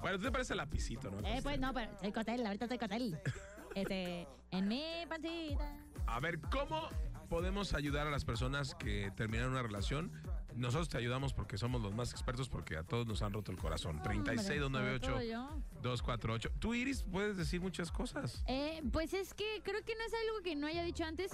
[0.00, 1.18] Bueno, tú te parece lapicito, ¿no?
[1.26, 3.18] Eh, pues no, pero soy Costel, ahorita soy Costel.
[3.76, 5.76] Este, en mi pancita.
[6.08, 6.88] A ver, ¿cómo
[7.28, 10.10] podemos ayudar a las personas que terminan una relación?
[10.56, 13.58] Nosotros te ayudamos porque somos los más expertos porque a todos nos han roto el
[13.58, 14.02] corazón.
[14.02, 15.80] 36 Hombre, 298 sobre todo yo.
[15.82, 16.50] 248.
[16.58, 18.42] Tú, Iris, puedes decir muchas cosas.
[18.46, 21.32] Eh, pues es que creo que no es algo que no haya dicho antes.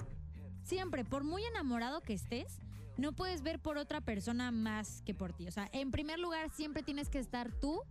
[0.63, 2.59] Siempre, por muy enamorado que estés,
[2.97, 5.47] no puedes ver por otra persona más que por ti.
[5.47, 7.81] O sea, en primer lugar, siempre tienes que estar tú.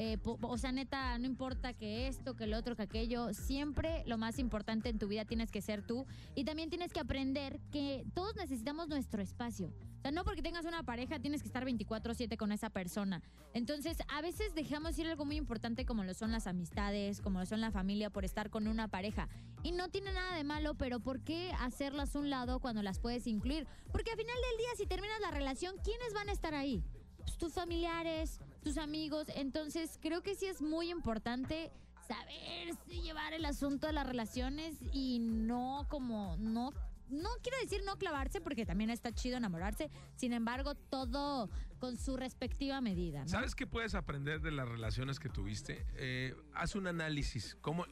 [0.00, 4.16] Eh, o sea, neta, no importa que esto, que lo otro, que aquello, siempre lo
[4.16, 6.06] más importante en tu vida tienes que ser tú.
[6.36, 9.72] Y también tienes que aprender que todos necesitamos nuestro espacio.
[9.98, 13.22] O sea, no porque tengas una pareja tienes que estar 24/7 con esa persona.
[13.54, 17.46] Entonces, a veces dejamos ir algo muy importante como lo son las amistades, como lo
[17.46, 19.28] son la familia por estar con una pareja.
[19.64, 23.26] Y no tiene nada de malo, pero ¿por qué hacerlas un lado cuando las puedes
[23.26, 23.66] incluir?
[23.90, 26.84] Porque al final del día, si terminas la relación, ¿quiénes van a estar ahí?
[27.28, 29.28] Pues, tus familiares, tus amigos.
[29.34, 31.70] Entonces, creo que sí es muy importante
[32.06, 36.72] saber llevar el asunto de las relaciones y no como, no
[37.10, 42.16] no quiero decir no clavarse porque también está chido enamorarse, sin embargo, todo con su
[42.16, 43.26] respectiva medida.
[43.26, 45.86] ¿Sabes qué puedes aprender de las relaciones que tuviste?
[45.96, 47.56] Eh, haz un análisis.
[47.60, 47.86] Como,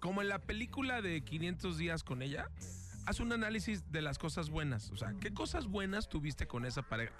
[0.00, 2.50] como en la película de 500 días con ella,
[3.06, 4.90] haz un análisis de las cosas buenas.
[4.90, 7.16] O sea, ¿qué cosas buenas tuviste con esa pareja?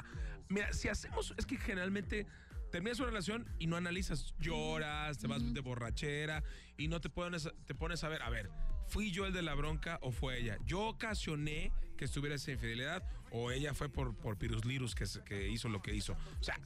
[0.48, 2.26] Mira, si hacemos, es que generalmente
[2.74, 6.42] terminas una relación y no analizas, lloras, te vas de borrachera
[6.76, 8.50] y no te pones, te pones a ver, a ver,
[8.88, 10.58] ¿fui yo el de la bronca o fue ella?
[10.66, 15.48] ¿Yo ocasioné que estuviera esa infidelidad o ella fue por, por Pirus Lirus que, que
[15.50, 16.14] hizo lo que hizo?
[16.40, 16.58] O sea,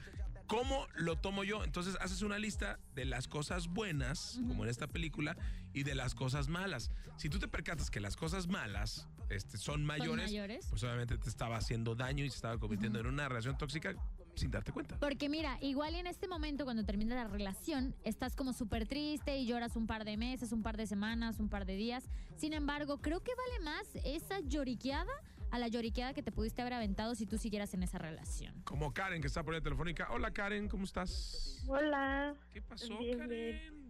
[0.47, 1.63] ¿cómo lo tomo yo?
[1.63, 5.37] Entonces haces una lista de las cosas buenas, como en esta película,
[5.75, 6.91] y de las cosas malas.
[7.19, 10.67] Si tú te percatas que las cosas malas este, son mayores, mayores?
[10.71, 13.95] pues obviamente te estaba haciendo daño y se estaba convirtiendo en una relación tóxica
[14.39, 14.97] sin darte cuenta.
[14.99, 19.47] Porque mira, igual en este momento cuando termina la relación, estás como súper triste y
[19.47, 22.09] lloras un par de meses, un par de semanas, un par de días.
[22.37, 25.13] Sin embargo, creo que vale más esa lloriqueada
[25.51, 28.55] a la lloriqueada que te pudiste haber aventado si tú siguieras en esa relación.
[28.65, 30.09] Como Karen, que está por ahí telefónica.
[30.11, 31.65] Hola Karen, ¿cómo estás?
[31.67, 32.35] Hola.
[32.53, 33.89] ¿Qué pasó, Bien, Karen?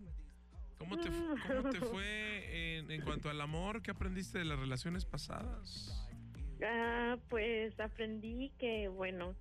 [0.79, 1.09] ¿Cómo te,
[1.49, 3.83] cómo te fue en, en cuanto al amor?
[3.83, 6.07] ¿Qué aprendiste de las relaciones pasadas?
[6.63, 9.35] Ah, pues aprendí que, bueno,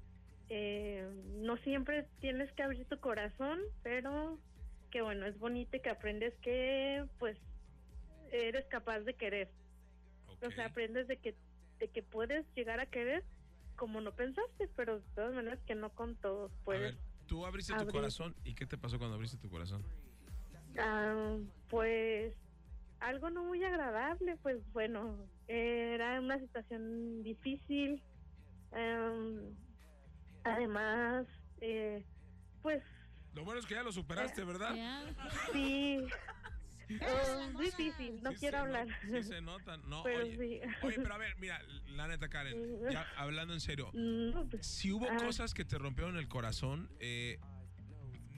[0.49, 1.07] eh,
[1.39, 4.37] no siempre tienes que abrir tu corazón, pero
[4.91, 7.37] que, bueno, es bonito y que aprendes que, pues,
[8.31, 9.49] eres capaz de querer.
[10.41, 11.35] O sea, aprendes de que,
[11.79, 13.23] de que puedes llegar a querer
[13.75, 16.81] como no pensaste, pero de todas maneras que no con todos A puedes.
[16.81, 19.83] ver, tú abriste tu corazón y ¿qué te pasó cuando abriste tu corazón?
[20.77, 21.37] Ah,
[21.69, 22.35] pues
[22.99, 28.01] algo no muy agradable, pues bueno, era una situación difícil.
[28.71, 29.55] Em,
[30.53, 31.25] además,
[31.61, 32.03] eh,
[32.61, 32.83] pues
[33.33, 34.73] Lo bueno es que ya lo superaste, ¿verdad?
[34.75, 35.03] Ya.
[35.51, 36.07] sí,
[36.89, 38.87] eh, difícil, no Sí quiero hablar.
[39.01, 39.77] sí se nota.
[39.77, 40.61] No, Pero oye, sí.
[40.81, 44.91] oye, pero a ver, mira, la neta, Karen, ya hablando en serio, No, pues, si
[44.91, 45.17] hubo Ah.
[45.17, 47.39] cosas que te rompieron el corazón, eh,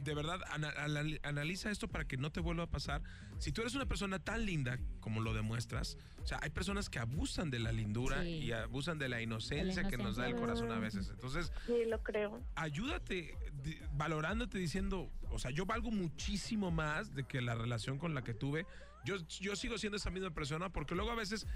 [0.04, 3.02] de verdad, ana- anal- analiza esto para que no te vuelva a pasar.
[3.38, 7.00] Si tú eres una persona tan linda como lo demuestras, o sea, hay personas que
[7.00, 8.30] abusan de la lindura Sí.
[8.30, 11.10] y abusan de la inocencia que nos da el corazón a veces.
[11.10, 12.42] Entonces, sí, lo creo.
[12.56, 13.38] ayúdate
[13.94, 18.34] valorándote diciendo, o sea, yo valgo muchísimo más de que la relación con la que
[18.34, 18.66] tuve.
[19.06, 21.48] Yo, yo sigo siendo esa misma persona porque luego a veces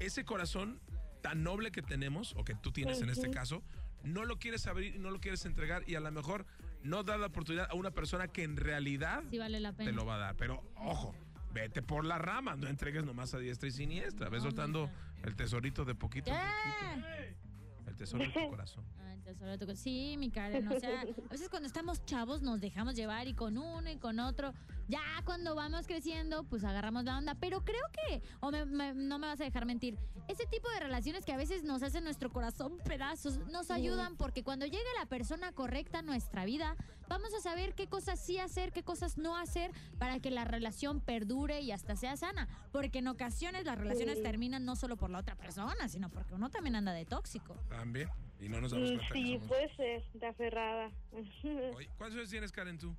[0.00, 0.80] ese corazón
[1.20, 3.62] tan noble que tenemos, o que tú tienes en este caso,
[4.02, 6.46] no lo quieres abrir y no lo quieres entregar y a lo mejor
[6.84, 9.90] no dar la oportunidad a una persona que en realidad Sí vale la pena.
[9.90, 10.36] te lo va a dar.
[10.36, 11.14] Pero ojo,
[11.52, 14.28] vete por la rama, no entregues nomás a diestra y siniestra.
[14.28, 14.90] Ves soltando
[15.22, 16.40] el tesorito de poquito en ¡Eh!
[16.64, 17.88] poquito.
[17.90, 18.84] El tesoro de tu corazón.
[19.00, 22.42] Ay, tesoro de tu co- Sí, mi Karen, o sea, a veces cuando estamos chavos
[22.42, 24.52] nos dejamos llevar y con uno y con otro.
[24.88, 27.34] Ya cuando vamos creciendo, pues agarramos la onda.
[27.36, 29.96] Pero creo que, o me- me- no me vas a dejar mentir,
[30.28, 34.42] ese tipo de relaciones que a veces nos hacen nuestro corazón pedazos, nos ayudan porque
[34.44, 36.76] cuando llegue la persona correcta a nuestra vida,
[37.08, 41.00] vamos a saber qué cosas sí hacer, qué cosas no hacer para que la relación
[41.00, 42.48] perdure y hasta sea sana.
[42.72, 44.22] Porque en ocasiones las relaciones Sí.
[44.22, 47.54] terminan no solo por la otra persona, sino porque uno también anda de tóxico.
[47.68, 48.08] También.
[48.42, 49.14] Y no nos damos Mm, cuenta.
[49.14, 50.90] que Sí, somos- puede ser, de aferrada.
[51.76, 52.94] Oye, ¿Cuántos años tienes, Karen, tú?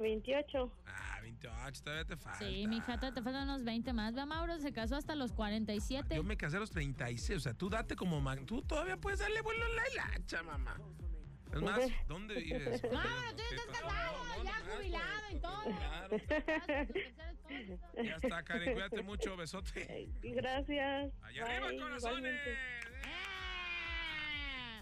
[0.00, 0.72] 28.
[0.86, 2.38] Ah, 28, todavía te falta.
[2.38, 4.14] Sí, mi hija, te faltan unos 20 más.
[4.14, 6.14] Ve, Mauro se casó hasta los 47.
[6.16, 8.18] Yo me casé a los 36, o sea, tú date como...
[8.22, 10.80] mag- Tú todavía puedes darle vuelo a la hilacha, mamá.
[11.52, 12.82] Es más, ¿dónde vives?
[12.84, 12.96] No, tú
[13.36, 15.62] ya estás casado, ya jubilado y todo.
[15.64, 16.16] Claro,
[18.02, 20.08] ya está, Karen, cuídate mucho, besote.
[20.22, 21.12] Gracias.
[21.20, 21.98] Allá arriba, corazones.
[22.02, 22.58] igualmente.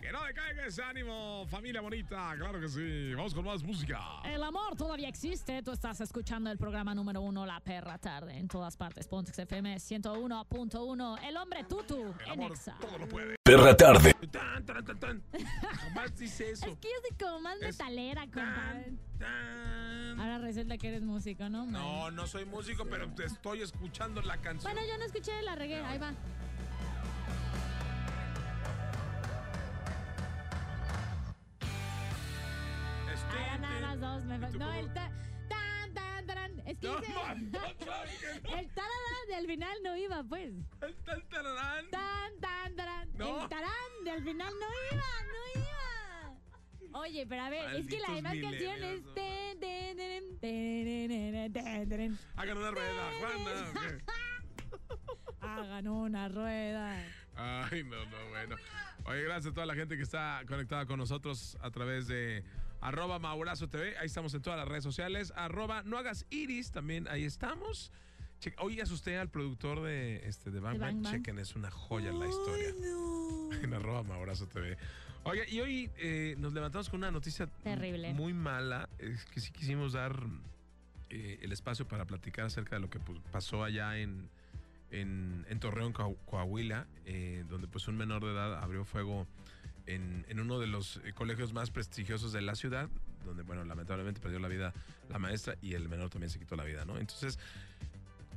[0.01, 3.13] Que no decaiga ese ánimo, familia bonita, claro que sí.
[3.15, 4.01] Vamos con más música.
[4.25, 5.63] El amor todavía existe.
[5.63, 9.07] Tú estás escuchando el programa número uno, La Perra Tarde, en todas partes.
[9.07, 11.23] Pontex FM 101.1.
[11.23, 12.77] El hombre tutu El en amor Exa.
[12.81, 13.37] todo lo puede.
[13.43, 14.15] Perra tarde.
[14.31, 15.23] Tan, tan, tan, tan.
[15.81, 16.67] Jamás dice eso.
[16.67, 18.95] Es que yo soy como más Es metalera, compadre.
[20.19, 21.67] Ahora resulta que eres músico, ¿no?
[21.67, 21.73] man?
[21.73, 24.73] No, no soy músico, pero te estoy escuchando la canción.
[24.73, 25.77] Bueno, yo no escuché, la regué.
[25.81, 26.15] Ahí va.
[33.61, 34.25] Nada más dos.
[34.25, 35.13] Me ¿Y fal- tú No, el ta-
[35.49, 36.59] tan, tan, tan.
[36.67, 38.57] Es que No, dice- no, no, claro que no.
[38.59, 40.53] el tararán del final no iba, pues.
[41.05, 41.91] Tan, tararán.
[41.91, 43.09] Tan, tan, tarán.
[43.11, 44.67] El tarán del final no
[44.97, 47.01] iba, no iba.
[47.01, 49.03] Oye, pero a ver, es que la demás canción es.
[52.37, 54.01] Hagan una rueda, Juana.
[55.41, 57.05] Hagan una rueda.
[57.37, 58.57] Ay, no, no, bueno.
[59.05, 62.45] Oye, gracias a toda la gente que está conectada con nosotros a través de
[62.81, 63.97] arroba Maurazo TV.
[63.99, 65.33] Ahí estamos en todas las redes sociales.
[65.37, 67.93] Arroba no hagas iris, también ahí estamos.
[68.41, 70.95] Che- Hoy asusté al productor de, este, de Bang De Bang.
[70.95, 71.15] Bang Bang.
[71.17, 72.69] Chequen, es una joya la historia.
[73.63, 74.79] En arroba Maurazo TV.
[75.25, 78.15] Oiga, y hoy eh, nos levantamos con una noticia Terrible.
[78.15, 78.89] muy mala.
[78.99, 80.17] Es que sí quisimos dar
[81.11, 84.31] eh, el espacio para platicar acerca de lo que pues, pasó allá en,
[84.93, 89.27] en, en Torreón, Coa- Coahuila, eh, donde pues un menor de edad abrió fuego
[89.95, 92.89] en, uno de los eh, colegios más prestigiosos de la ciudad,
[93.25, 94.73] donde, bueno, lamentablemente perdió la vida
[95.09, 96.99] la maestra y el menor también se quitó la vida, ¿no?
[96.99, 97.39] Entonces,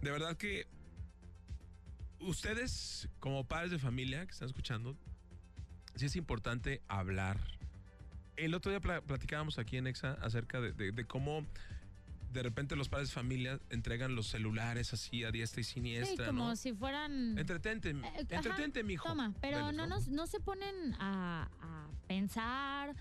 [0.02, 0.68] de verdad que
[2.20, 4.98] ustedes, como padres de familia que están escuchando,
[5.96, 7.40] sí es importante hablar.
[8.36, 11.46] El otro día pla- platicábamos aquí en Exa acerca de cómo
[12.34, 16.26] de repente los padres de familia entregan los celulares así a diestra y Sí, siniestra,
[16.28, 16.56] como ¿no?
[16.56, 17.38] si fueran.
[17.38, 19.08] Entretente, Eh, ajá, entretente, mijo.
[19.08, 22.96] Toma, pero no, nos, no se ponen a, a pensar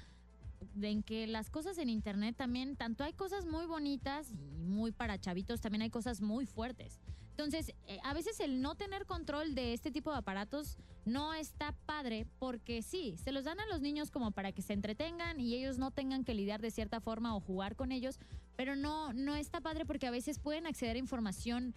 [0.81, 5.19] en que las cosas en internet también, tanto hay cosas muy bonitas y muy para
[5.19, 7.01] chavitos, también hay cosas muy fuertes.
[7.31, 11.73] Entonces, eh, a veces el no tener control de este tipo de aparatos no está
[11.87, 15.55] padre porque sí, se los dan a los niños como para que se entretengan y
[15.55, 18.21] ellos no tengan que lidiar de cierta forma o jugar con ellos,
[18.63, 21.75] pero no, no está padre porque a veces pueden acceder a información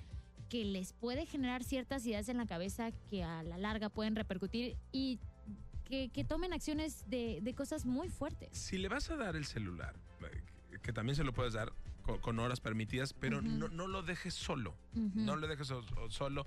[0.50, 4.78] que les puede generar ciertas ideas en la cabeza que a la larga pueden repercutir
[4.92, 5.20] y
[5.86, 8.56] que, que tomen acciones de, de cosas muy fuertes.
[8.56, 9.96] Si le vas a dar el celular,
[10.32, 14.04] eh, que también se lo puedes dar con, con horas permitidas, pero no, no lo
[14.04, 14.76] dejes solo.
[14.94, 16.46] No lo dejes so- so- solo.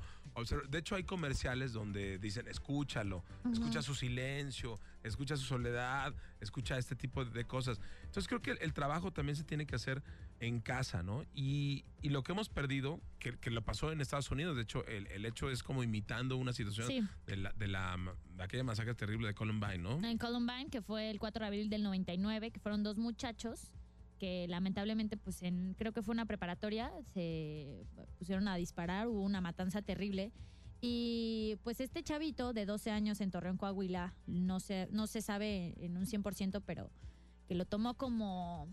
[0.71, 6.95] De hecho, hay comerciales donde dicen, escúchalo, escucha su silencio, escucha su soledad, escucha este
[6.95, 7.81] tipo de cosas.
[8.05, 10.01] Entonces creo que el, el trabajo también se tiene que hacer
[10.41, 11.25] en casa, ¿no?
[11.35, 14.87] Y, y lo que hemos perdido, que, que lo pasó en Estados Unidos, de hecho,
[14.87, 17.01] el, el hecho es como imitando una situación Sí.
[17.27, 17.97] de, la, de, la,
[18.37, 19.99] de aquella masacre terrible de Columbine, ¿no?
[20.07, 23.73] En Columbine, que fue el 4 de abril del 99, que fueron dos muchachos
[24.19, 27.85] que lamentablemente, pues en, creo que fue una preparatoria, se
[28.19, 30.33] pusieron a disparar, hubo una matanza terrible.
[30.81, 35.75] Y pues este chavito de 12 años en Torreón, Coahuila, no se, no se sabe
[35.85, 36.91] en un 100%, pero
[37.47, 38.69] que lo tomó como,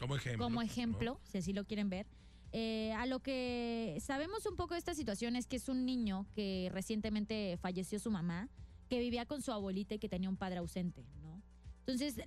[0.00, 0.44] Como ejemplo.
[0.44, 0.62] como ¿no?
[0.62, 2.06] ejemplo, si así lo quieren ver.
[2.52, 6.26] Eh, a lo que sabemos un poco de esta situación es que es un niño
[6.34, 8.48] que recientemente falleció su mamá,
[8.88, 11.40] que vivía con su abuelita y que tenía un padre ausente, ¿no?
[11.80, 12.24] Entonces,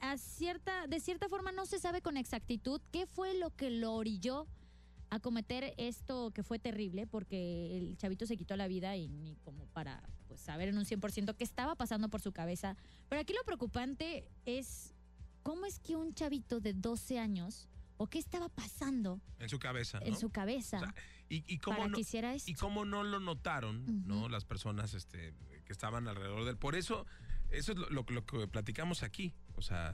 [0.00, 3.94] a cierta, de cierta forma no se sabe con exactitud qué fue lo que lo
[3.94, 4.46] orilló
[5.10, 9.34] a cometer esto que fue terrible, porque el chavito se quitó la vida y ni
[9.36, 12.76] como para pues, saber en un 100% qué estaba pasando por su cabeza.
[13.08, 14.94] Pero aquí lo preocupante es
[15.42, 20.00] cómo es que un chavito de 12 años, o qué estaba pasando En su cabeza,
[20.00, 20.06] ¿no?
[20.06, 20.94] en su cabeza O sea,
[21.28, 22.50] y, y cómo para no, que hiciera esto.
[22.50, 24.28] y cómo no lo notaron, ¿no?
[24.28, 25.34] Las personas este,
[25.66, 26.56] que estaban alrededor de él.
[26.56, 27.06] Por eso,
[27.50, 29.34] eso es lo, lo- lo que platicamos aquí.
[29.54, 29.92] O sea,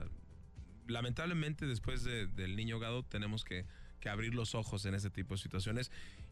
[0.87, 3.67] lamentablemente después de- del niño gado tenemos que,
[4.01, 5.91] que abrir los ojos en ese tipo de situaciones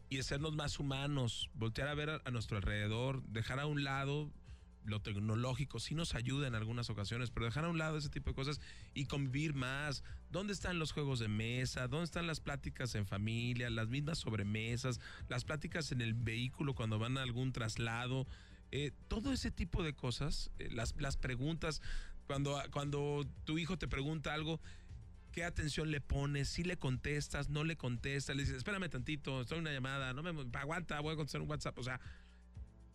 [0.09, 4.31] y hacernos más humanos, voltear a ver a, a nuestro alrededor, dejar a un lado
[4.85, 8.29] lo tecnológico, sí nos ayuda en algunas ocasiones, pero dejar a un lado ese tipo
[8.29, 8.61] de cosas
[8.93, 10.03] y convivir más.
[10.31, 11.87] ¿Dónde están los juegos de mesa?
[11.87, 13.69] ¿Dónde están las pláticas en familia?
[13.69, 18.27] Las mismas sobremesas, las pláticas en el vehículo cuando van a algún traslado.
[18.71, 21.81] Eh, todo ese tipo de cosas, eh, las, las preguntas,
[22.27, 24.59] cuando, cuando tu hijo te pregunta algo,
[25.31, 26.49] ¿qué atención le pones?
[26.49, 30.23] Si le contestas, no le contestas, le dices, espérame tantito, estoy en una llamada, no
[30.23, 31.77] me aguanta, voy a contestar un WhatsApp.
[31.77, 31.99] O sea,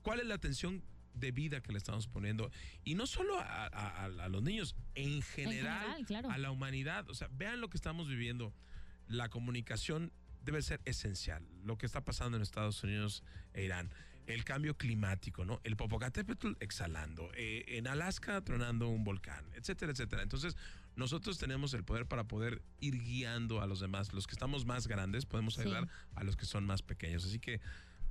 [0.02, 0.82] ¿cuál es la atención
[1.14, 2.50] de vida que le estamos poniendo?
[2.84, 6.30] Y no solo a, a- a- los niños, en general, general, claro.
[6.30, 7.08] a la humanidad.
[7.10, 8.52] O sea, vean lo que estamos viviendo.
[9.08, 10.12] La comunicación
[10.44, 11.46] debe ser esencial.
[11.64, 13.22] Lo que está pasando en Estados Unidos
[13.54, 13.90] e Irán.
[14.26, 15.60] El cambio climático, ¿no?
[15.64, 17.30] El Popocatépetl exhalando.
[17.34, 20.22] eh, en Alaska tronando un volcán, etcétera, etcétera.
[20.22, 20.56] Entonces,
[20.94, 24.12] nosotros tenemos el poder para poder ir guiando a los demás.
[24.12, 25.62] Los que estamos más grandes podemos Sí.
[25.62, 27.24] ayudar a los que son más pequeños.
[27.24, 27.60] Así que,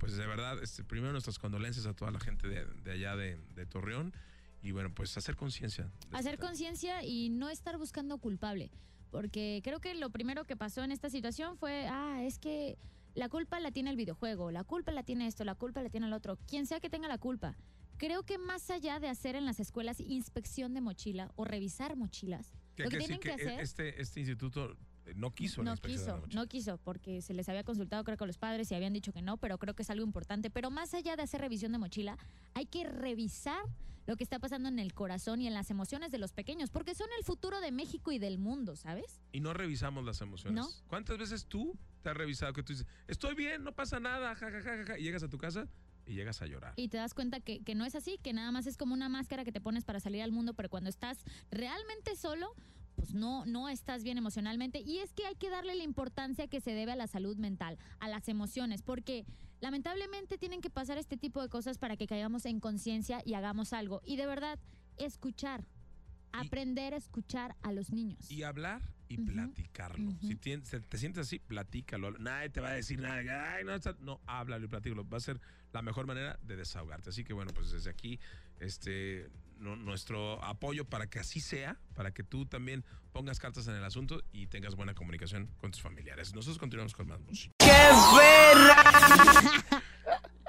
[0.00, 3.38] pues de verdad, este, primero nuestras condolencias a toda la gente de, de allá de,
[3.54, 4.12] de Torreón.
[4.62, 5.90] Y bueno, pues hacer conciencia.
[6.00, 8.70] este Hacer conciencia y no estar buscando culpable.
[9.10, 12.78] Porque creo que lo primero que pasó en esta situación fue, ah, es que
[13.14, 16.06] la culpa la tiene el videojuego, la culpa la tiene esto, la culpa la tiene
[16.06, 17.56] el otro, quien sea que tenga la culpa.
[17.98, 22.52] Creo que más allá de hacer en las escuelas inspección de mochila o revisar mochilas,
[22.76, 23.60] lo que, tienen que, que hacer...
[23.60, 24.76] este, este instituto
[25.14, 28.04] no quiso la no inspección de la quiso, no quiso, porque se les había consultado
[28.04, 30.04] creo que a los padres y habían dicho que no, pero creo que es algo
[30.04, 30.50] importante.
[30.50, 32.16] Pero más allá de hacer revisión de mochila,
[32.54, 33.62] hay que revisar
[34.06, 36.94] lo que está pasando en el corazón y en las emociones de los pequeños, porque
[36.94, 39.20] son el futuro de México y del mundo, ¿sabes?
[39.32, 40.60] Y no revisamos las emociones.
[40.60, 40.68] No.
[40.88, 44.50] ¿Cuántas veces tú te has revisado que tú dices, estoy bien, no pasa nada, ja,
[44.50, 45.68] ja, ja, ja, ja", y llegas a tu casa
[46.06, 46.72] y llegas a llorar?
[46.76, 49.08] Y te das cuenta que, que no es así, que nada más es como una
[49.08, 52.54] máscara que te pones para salir al mundo, pero cuando estás realmente solo,
[52.96, 54.80] pues no, no estás bien emocionalmente.
[54.80, 57.78] Y es que hay que darle la importancia que se debe a la salud mental,
[57.98, 59.24] a las emociones, porque
[59.60, 63.72] lamentablemente tienen que pasar este tipo de cosas para que caigamos en conciencia y hagamos
[63.72, 64.00] algo.
[64.04, 64.58] Y de verdad,
[64.96, 65.64] escuchar,
[66.32, 68.30] aprender a escuchar a los niños.
[68.30, 70.12] Y hablar y platicarlo.
[70.20, 72.12] Si te sientes así, platícalo.
[72.18, 73.54] Nadie te va a decir nada.
[73.54, 75.08] Ay, no, está- no, háblalo y platícalo.
[75.08, 75.40] Va a ser
[75.72, 77.10] la mejor manera de desahogarte.
[77.10, 78.20] Así que bueno, pues desde aquí,
[78.60, 79.28] este,
[79.60, 84.22] nuestro apoyo para que así sea, para que tú también pongas cartas en el asunto
[84.32, 86.34] y tengas buena comunicación con tus familiares.
[86.34, 87.54] Nosotros continuamos con más música.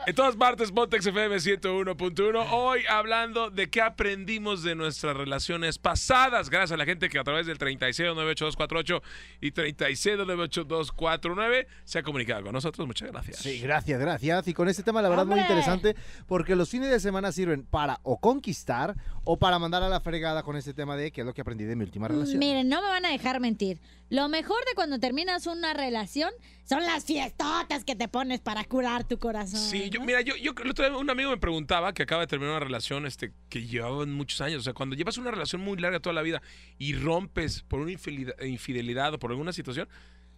[0.08, 2.48] En todas partes, Pontex FM 101.1.
[2.52, 6.50] Hoy hablando de qué aprendimos de nuestras relaciones pasadas.
[6.50, 9.02] Gracias a la gente que a través del 36982248
[9.42, 12.88] y 36982249 se ha comunicado con nosotros.
[12.88, 13.38] Muchas gracias.
[13.38, 14.48] Sí, gracias, gracias.
[14.48, 15.96] Y con este tema, la verdad, muy interesante,
[16.28, 20.42] porque los fines de semana sirven para o conquistar o para mandar a la fregada
[20.42, 22.40] con este tema de qué es lo que aprendí de mi última relación.
[22.40, 23.80] Miren, no me van a dejar mentir.
[24.12, 26.32] Lo mejor de cuando terminas una relación
[26.66, 29.62] son las fiestotas que te pones para curar tu corazón.
[29.62, 32.28] Sí, yo, mira, yo, yo el otro día un amigo me preguntaba que acaba de
[32.28, 34.60] terminar una relación este, que llevaban muchos años.
[34.60, 36.42] O sea, cuando llevas una relación muy larga toda la vida
[36.78, 39.88] y rompes por una infidelidad, infidelidad o por alguna situación,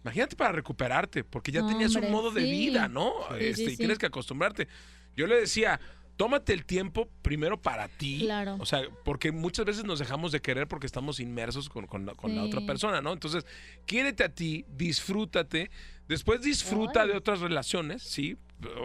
[0.04, 2.50] imagínate para recuperarte, porque ya tenías un modo de sí.
[2.52, 3.12] vida, ¿no?
[3.36, 4.68] Este, sí, y tienes que acostumbrarte.
[5.16, 5.80] Yo le decía,
[6.16, 8.20] tómate el tiempo primero para ti.
[8.20, 8.56] Claro.
[8.60, 12.14] O sea, porque muchas veces nos dejamos de querer porque estamos inmersos con, con la,
[12.14, 12.48] con la Sí.
[12.48, 13.12] otra persona, ¿no?
[13.12, 13.44] Entonces,
[13.86, 15.70] quiérete a ti, disfrútate.
[16.08, 17.08] Después disfruta Ay.
[17.08, 18.36] de otras relaciones, ¿sí?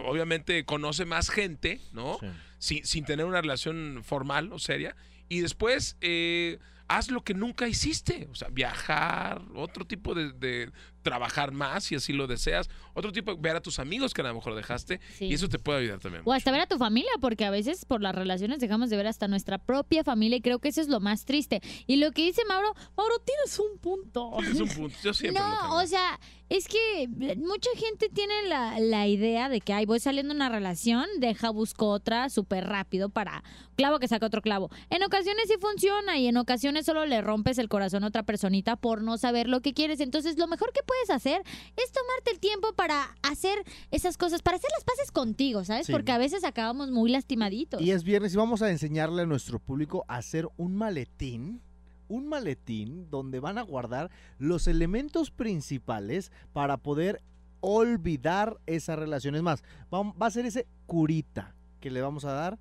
[0.06, 2.18] Obviamente conoce más gente, ¿no?
[2.58, 4.96] Sin, sin tener una relación formal o seria.
[5.28, 6.58] Y después eh,
[6.88, 8.28] haz lo que nunca hiciste.
[8.30, 10.70] O sea, viajar, otro tipo de, de
[11.02, 12.68] trabajar más si así lo deseas.
[12.94, 15.00] Otro tipo, ver a tus amigos que a lo mejor dejaste.
[15.16, 15.26] Sí.
[15.26, 16.22] Y eso te puede ayudar también.
[16.26, 19.06] O hasta ver a tu familia, porque a veces por las relaciones dejamos de ver
[19.06, 21.60] hasta nuestra propia familia y creo que eso es lo más triste.
[21.86, 24.30] Y lo que dice Mauro, Mauro, tienes un punto.
[24.40, 24.96] Tienes un punto.
[25.02, 25.76] Yo siempre lo No, tengo.
[25.76, 30.34] o sea, es que mucha gente tiene la, la idea de que, ay, voy saliendo
[30.34, 33.44] de una relación, deja, busco otra súper rápido para
[33.76, 34.68] clavo que saca otro clavo.
[34.90, 38.76] En ocasiones sí funciona y en ocasiones solo le rompes el corazón a otra personita
[38.76, 40.00] por no saber lo que quieres.
[40.00, 41.42] Entonces, lo mejor que puedes hacer
[41.76, 43.62] es tomarte el tiempo para hacer
[43.92, 45.86] esas cosas, para hacer las paces contigo, ¿sabes?
[45.86, 45.92] Sí.
[45.92, 47.80] Porque a veces acabamos muy lastimaditos.
[47.80, 51.62] Y es viernes y vamos a enseñarle a nuestro público a hacer un maletín.
[52.08, 57.22] Un maletín donde van a guardar los elementos principales para poder
[57.60, 59.36] olvidar esa relación.
[59.36, 59.62] Es más,
[59.94, 62.58] va, va a ser ese curita que le vamos a dar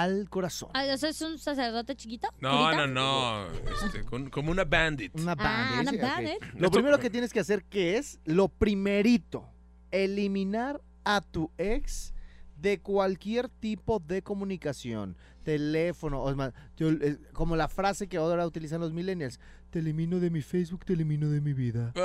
[0.00, 0.70] al corazón.
[0.74, 2.28] Ah, o sea, ¿Es un sacerdote chiquito?
[2.40, 2.86] No, ¿Curita?
[2.86, 3.46] no, no.
[3.84, 5.14] este, con- como una bandit.
[5.20, 5.80] Una Ah, bandit.
[5.82, 6.02] una sí, ok.
[6.02, 6.60] bandit.
[6.60, 9.48] Lo primero que tienes que hacer, que es lo primerito,
[9.90, 12.14] eliminar a tu ex
[12.56, 18.16] de cualquier tipo de comunicación, teléfono, o es más, yo, eh, como la frase que
[18.16, 19.40] ahora utilizan los millennials,
[19.72, 21.92] te elimino de mi Facebook, te elimino de mi vida.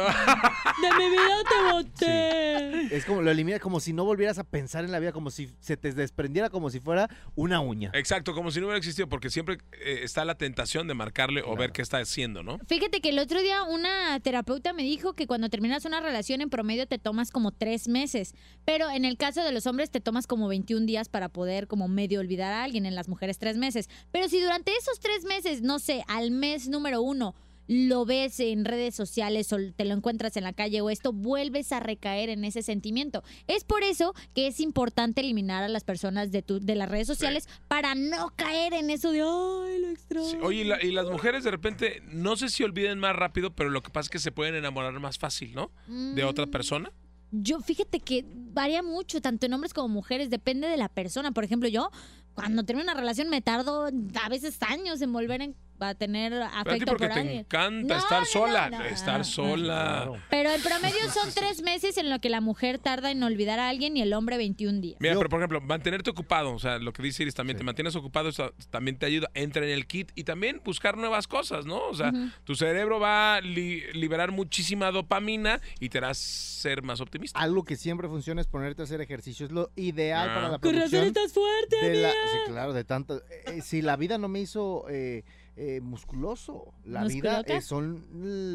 [0.77, 2.95] De mi vida te boté.
[2.95, 5.49] Es como lo eliminas como si no volvieras a pensar en la vida, como si
[5.59, 7.89] se te desprendiera como si fuera una uña.
[7.95, 11.55] Exacto, como si no hubiera existido, porque siempre eh, está la tentación de marcarle o
[11.55, 12.59] ver qué está haciendo, ¿no?
[12.67, 16.51] Fíjate que el otro día una terapeuta me dijo que cuando terminas una relación en
[16.51, 20.27] promedio te tomas como tres meses, pero en el caso de los hombres te tomas
[20.27, 23.89] como 21 días para poder como medio olvidar a alguien, en las mujeres tres meses.
[24.11, 27.33] Pero si durante esos tres meses, no sé, al mes número uno,
[27.67, 31.71] lo ves en redes sociales o te lo encuentras en la calle o esto, vuelves
[31.71, 33.23] a recaer en ese sentimiento.
[33.47, 37.07] Es por eso que es importante eliminar a las personas de, tu, de las redes
[37.07, 40.27] sociales para no caer en eso de, ay, lo extraño.
[40.29, 43.53] Sí, Oye, y, la- y las mujeres de repente, no sé si olviden más rápido,
[43.53, 45.71] pero lo que pasa es que se pueden enamorar más fácil, ¿no?
[45.87, 46.51] De otra Mm.
[46.51, 46.91] persona.
[47.31, 51.33] Yo, fíjate que varía mucho, tanto en hombres como mujeres, depende de la persona.
[51.33, 51.89] Por ejemplo, yo,
[52.33, 56.45] cuando termino una relación, me tardo a veces años en volver en- a tener Pero
[56.45, 57.39] a ti afecto porque por te alguien.
[57.39, 58.69] encanta No, estar no, sola.
[58.69, 58.85] no, no.
[58.85, 60.11] Estar sola.
[60.29, 63.69] Pero en promedio son tres meses en lo que la mujer tarda en olvidar a
[63.69, 64.97] alguien y el hombre 21 días.
[64.99, 67.95] Mira, pero por ejemplo, mantenerte ocupado, o sea, lo que dice Iris también, te mantienes
[67.95, 69.29] ocupado, eso también te ayuda.
[69.33, 71.77] Entra en el kit y también buscar nuevas cosas, ¿no?
[71.87, 72.29] O sea, Ujú.
[72.43, 77.39] tu cerebro va a li- liberar muchísima dopamina y te harás ser más optimista.
[77.39, 79.45] Algo que siempre funciona es ponerte a hacer ejercicio.
[79.45, 80.33] Es lo ideal Ah.
[80.35, 81.05] para la Con razón producción.
[81.07, 83.21] estás fuerte, de la- sí, claro, de tanto.
[83.47, 85.23] eh, si la vida no me hizo eh,
[85.59, 88.05] eh, musculoso, la vida eh, son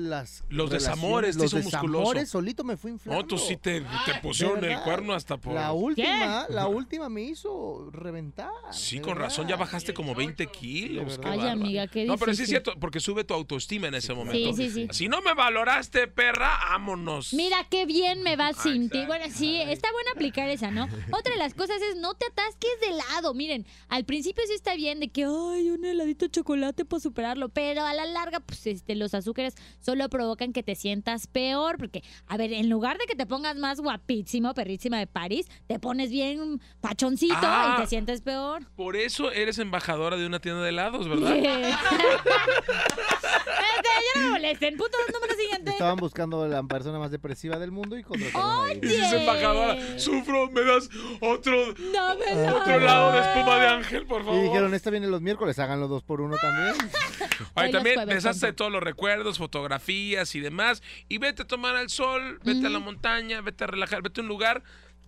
[0.08, 0.44] las.
[0.48, 1.98] Los desamores te los hizo musculoso.
[1.98, 3.22] desamores, solito me fui inflando.
[3.22, 5.52] No, tú sí te, te pusieron el cuerno hasta por...
[5.54, 8.50] La última, la última me hizo reventar.
[8.70, 11.18] Sí, con razón, ya bajaste como 20 kilos.
[11.18, 12.62] qué Ay, amiga, qué No, pero sí es difícil.
[12.62, 14.52] cierto, porque sube tu autoestima en ese momento.
[14.54, 14.86] sí, sí.
[14.92, 17.34] Si no me valoraste, perra, vámonos.
[17.34, 19.04] Mira qué bien me va sin ti.
[19.06, 20.84] Bueno, sí, está bueno aplicar esa, ¿no?
[20.84, 23.34] Otra de las cosas es no te atasques de helado.
[23.34, 27.84] Miren, al principio sí está bien de que, ay, un heladito de chocolate superarlo, pero
[27.84, 32.36] a la larga, pues este, los azúcares solo provocan que te sientas peor, porque, a
[32.36, 36.60] ver, en lugar de que te pongas más guapísimo, perrísima de París, te pones bien
[36.80, 37.74] pachoncito Ah.
[37.76, 38.66] y te sientes peor.
[38.76, 41.36] Por eso eres embajadora de una tienda de helados, ¿verdad?
[43.32, 45.70] Este, ya no me molesten, punto número siguiente.
[45.70, 50.62] Estaban buscando la persona más depresiva del mundo y contrataron a Y embajadora, sufro, me
[50.62, 50.88] das
[51.20, 51.52] otro,
[51.92, 54.42] No me otro lado de espuma de ángel, por Y favor.
[54.42, 56.74] dijeron, esta viene los miércoles, háganlo dos por uno también.
[57.54, 60.82] Ay, Hoy también deshazte de todos los recuerdos, fotografías y demás.
[61.08, 64.22] Y vete a tomar al sol, vete a la montaña, vete a relajar, vete a
[64.22, 64.62] un lugar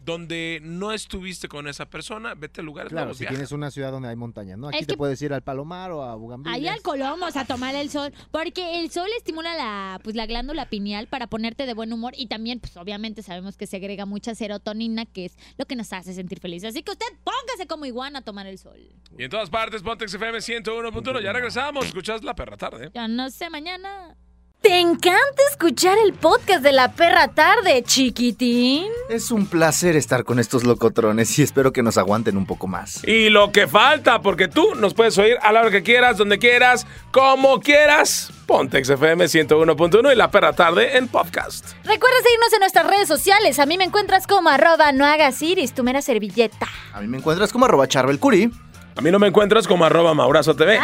[0.04, 3.34] donde no estuviste con esa persona, vete a lugares Claro, si viaja.
[3.34, 4.68] tienes una ciudad donde hay montañas, ¿no?
[4.68, 6.74] Aquí Es te que- puedes ir al Palomar o a Ahí Bugambilias.
[6.74, 11.06] al Colomos a tomar el sol, porque el sol estimula la, pues, la glándula pineal
[11.06, 15.24] para ponerte de buen humor y también, pues obviamente sabemos que segrega mucha serotonina, que
[15.26, 16.70] es lo que nos hace sentir felices.
[16.70, 18.78] Así que usted póngase como iguana a tomar el sol.
[19.16, 21.20] Y en todas partes, Pontex FM 101.1.
[21.20, 21.86] Ya regresamos.
[21.86, 22.90] Escuchas la perra tarde.
[22.94, 24.16] Ya no sé, mañana.
[24.64, 28.86] ¿Te encanta escuchar el podcast de la perra tarde, chiquitín?
[29.10, 33.06] Es un placer estar con estos locotrones y espero que nos aguanten un poco más.
[33.06, 36.38] Y lo que falta, porque tú nos puedes oír a la hora que quieras, donde
[36.38, 38.32] quieras, como quieras.
[38.46, 41.66] Pontex FM 101.1 y La Perra Tarde en podcast.
[41.84, 43.58] Recuerda seguirnos en nuestras redes sociales.
[43.58, 46.68] A mí me encuentras como arroba no hagas iris, tu mera servilleta.
[46.94, 48.50] A mí me encuentras como arroba charbelcuri.
[48.96, 50.78] A mí no me encuentras como arroba Maurazo TV.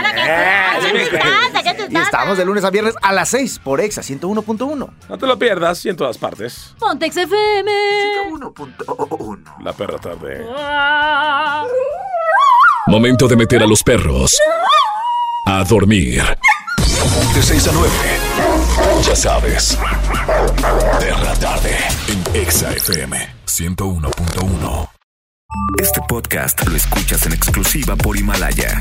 [1.90, 4.90] Y estamos de lunes a viernes a las 6 por Exa 101.1.
[5.08, 6.74] No te lo pierdas y en todas partes.
[6.78, 7.70] Pontex FM.
[8.30, 9.62] 101.1.
[9.64, 10.46] La Perra Tarde.
[12.86, 14.38] Momento de meter a los perros
[15.46, 16.22] a dormir.
[17.34, 17.90] De 6 a 9.
[19.02, 19.76] Ya sabes.
[21.00, 21.76] Perra Tarde
[22.08, 24.88] en Exa FM 101.1.
[25.80, 28.80] Este podcast lo escuchas en exclusiva por Himalaya.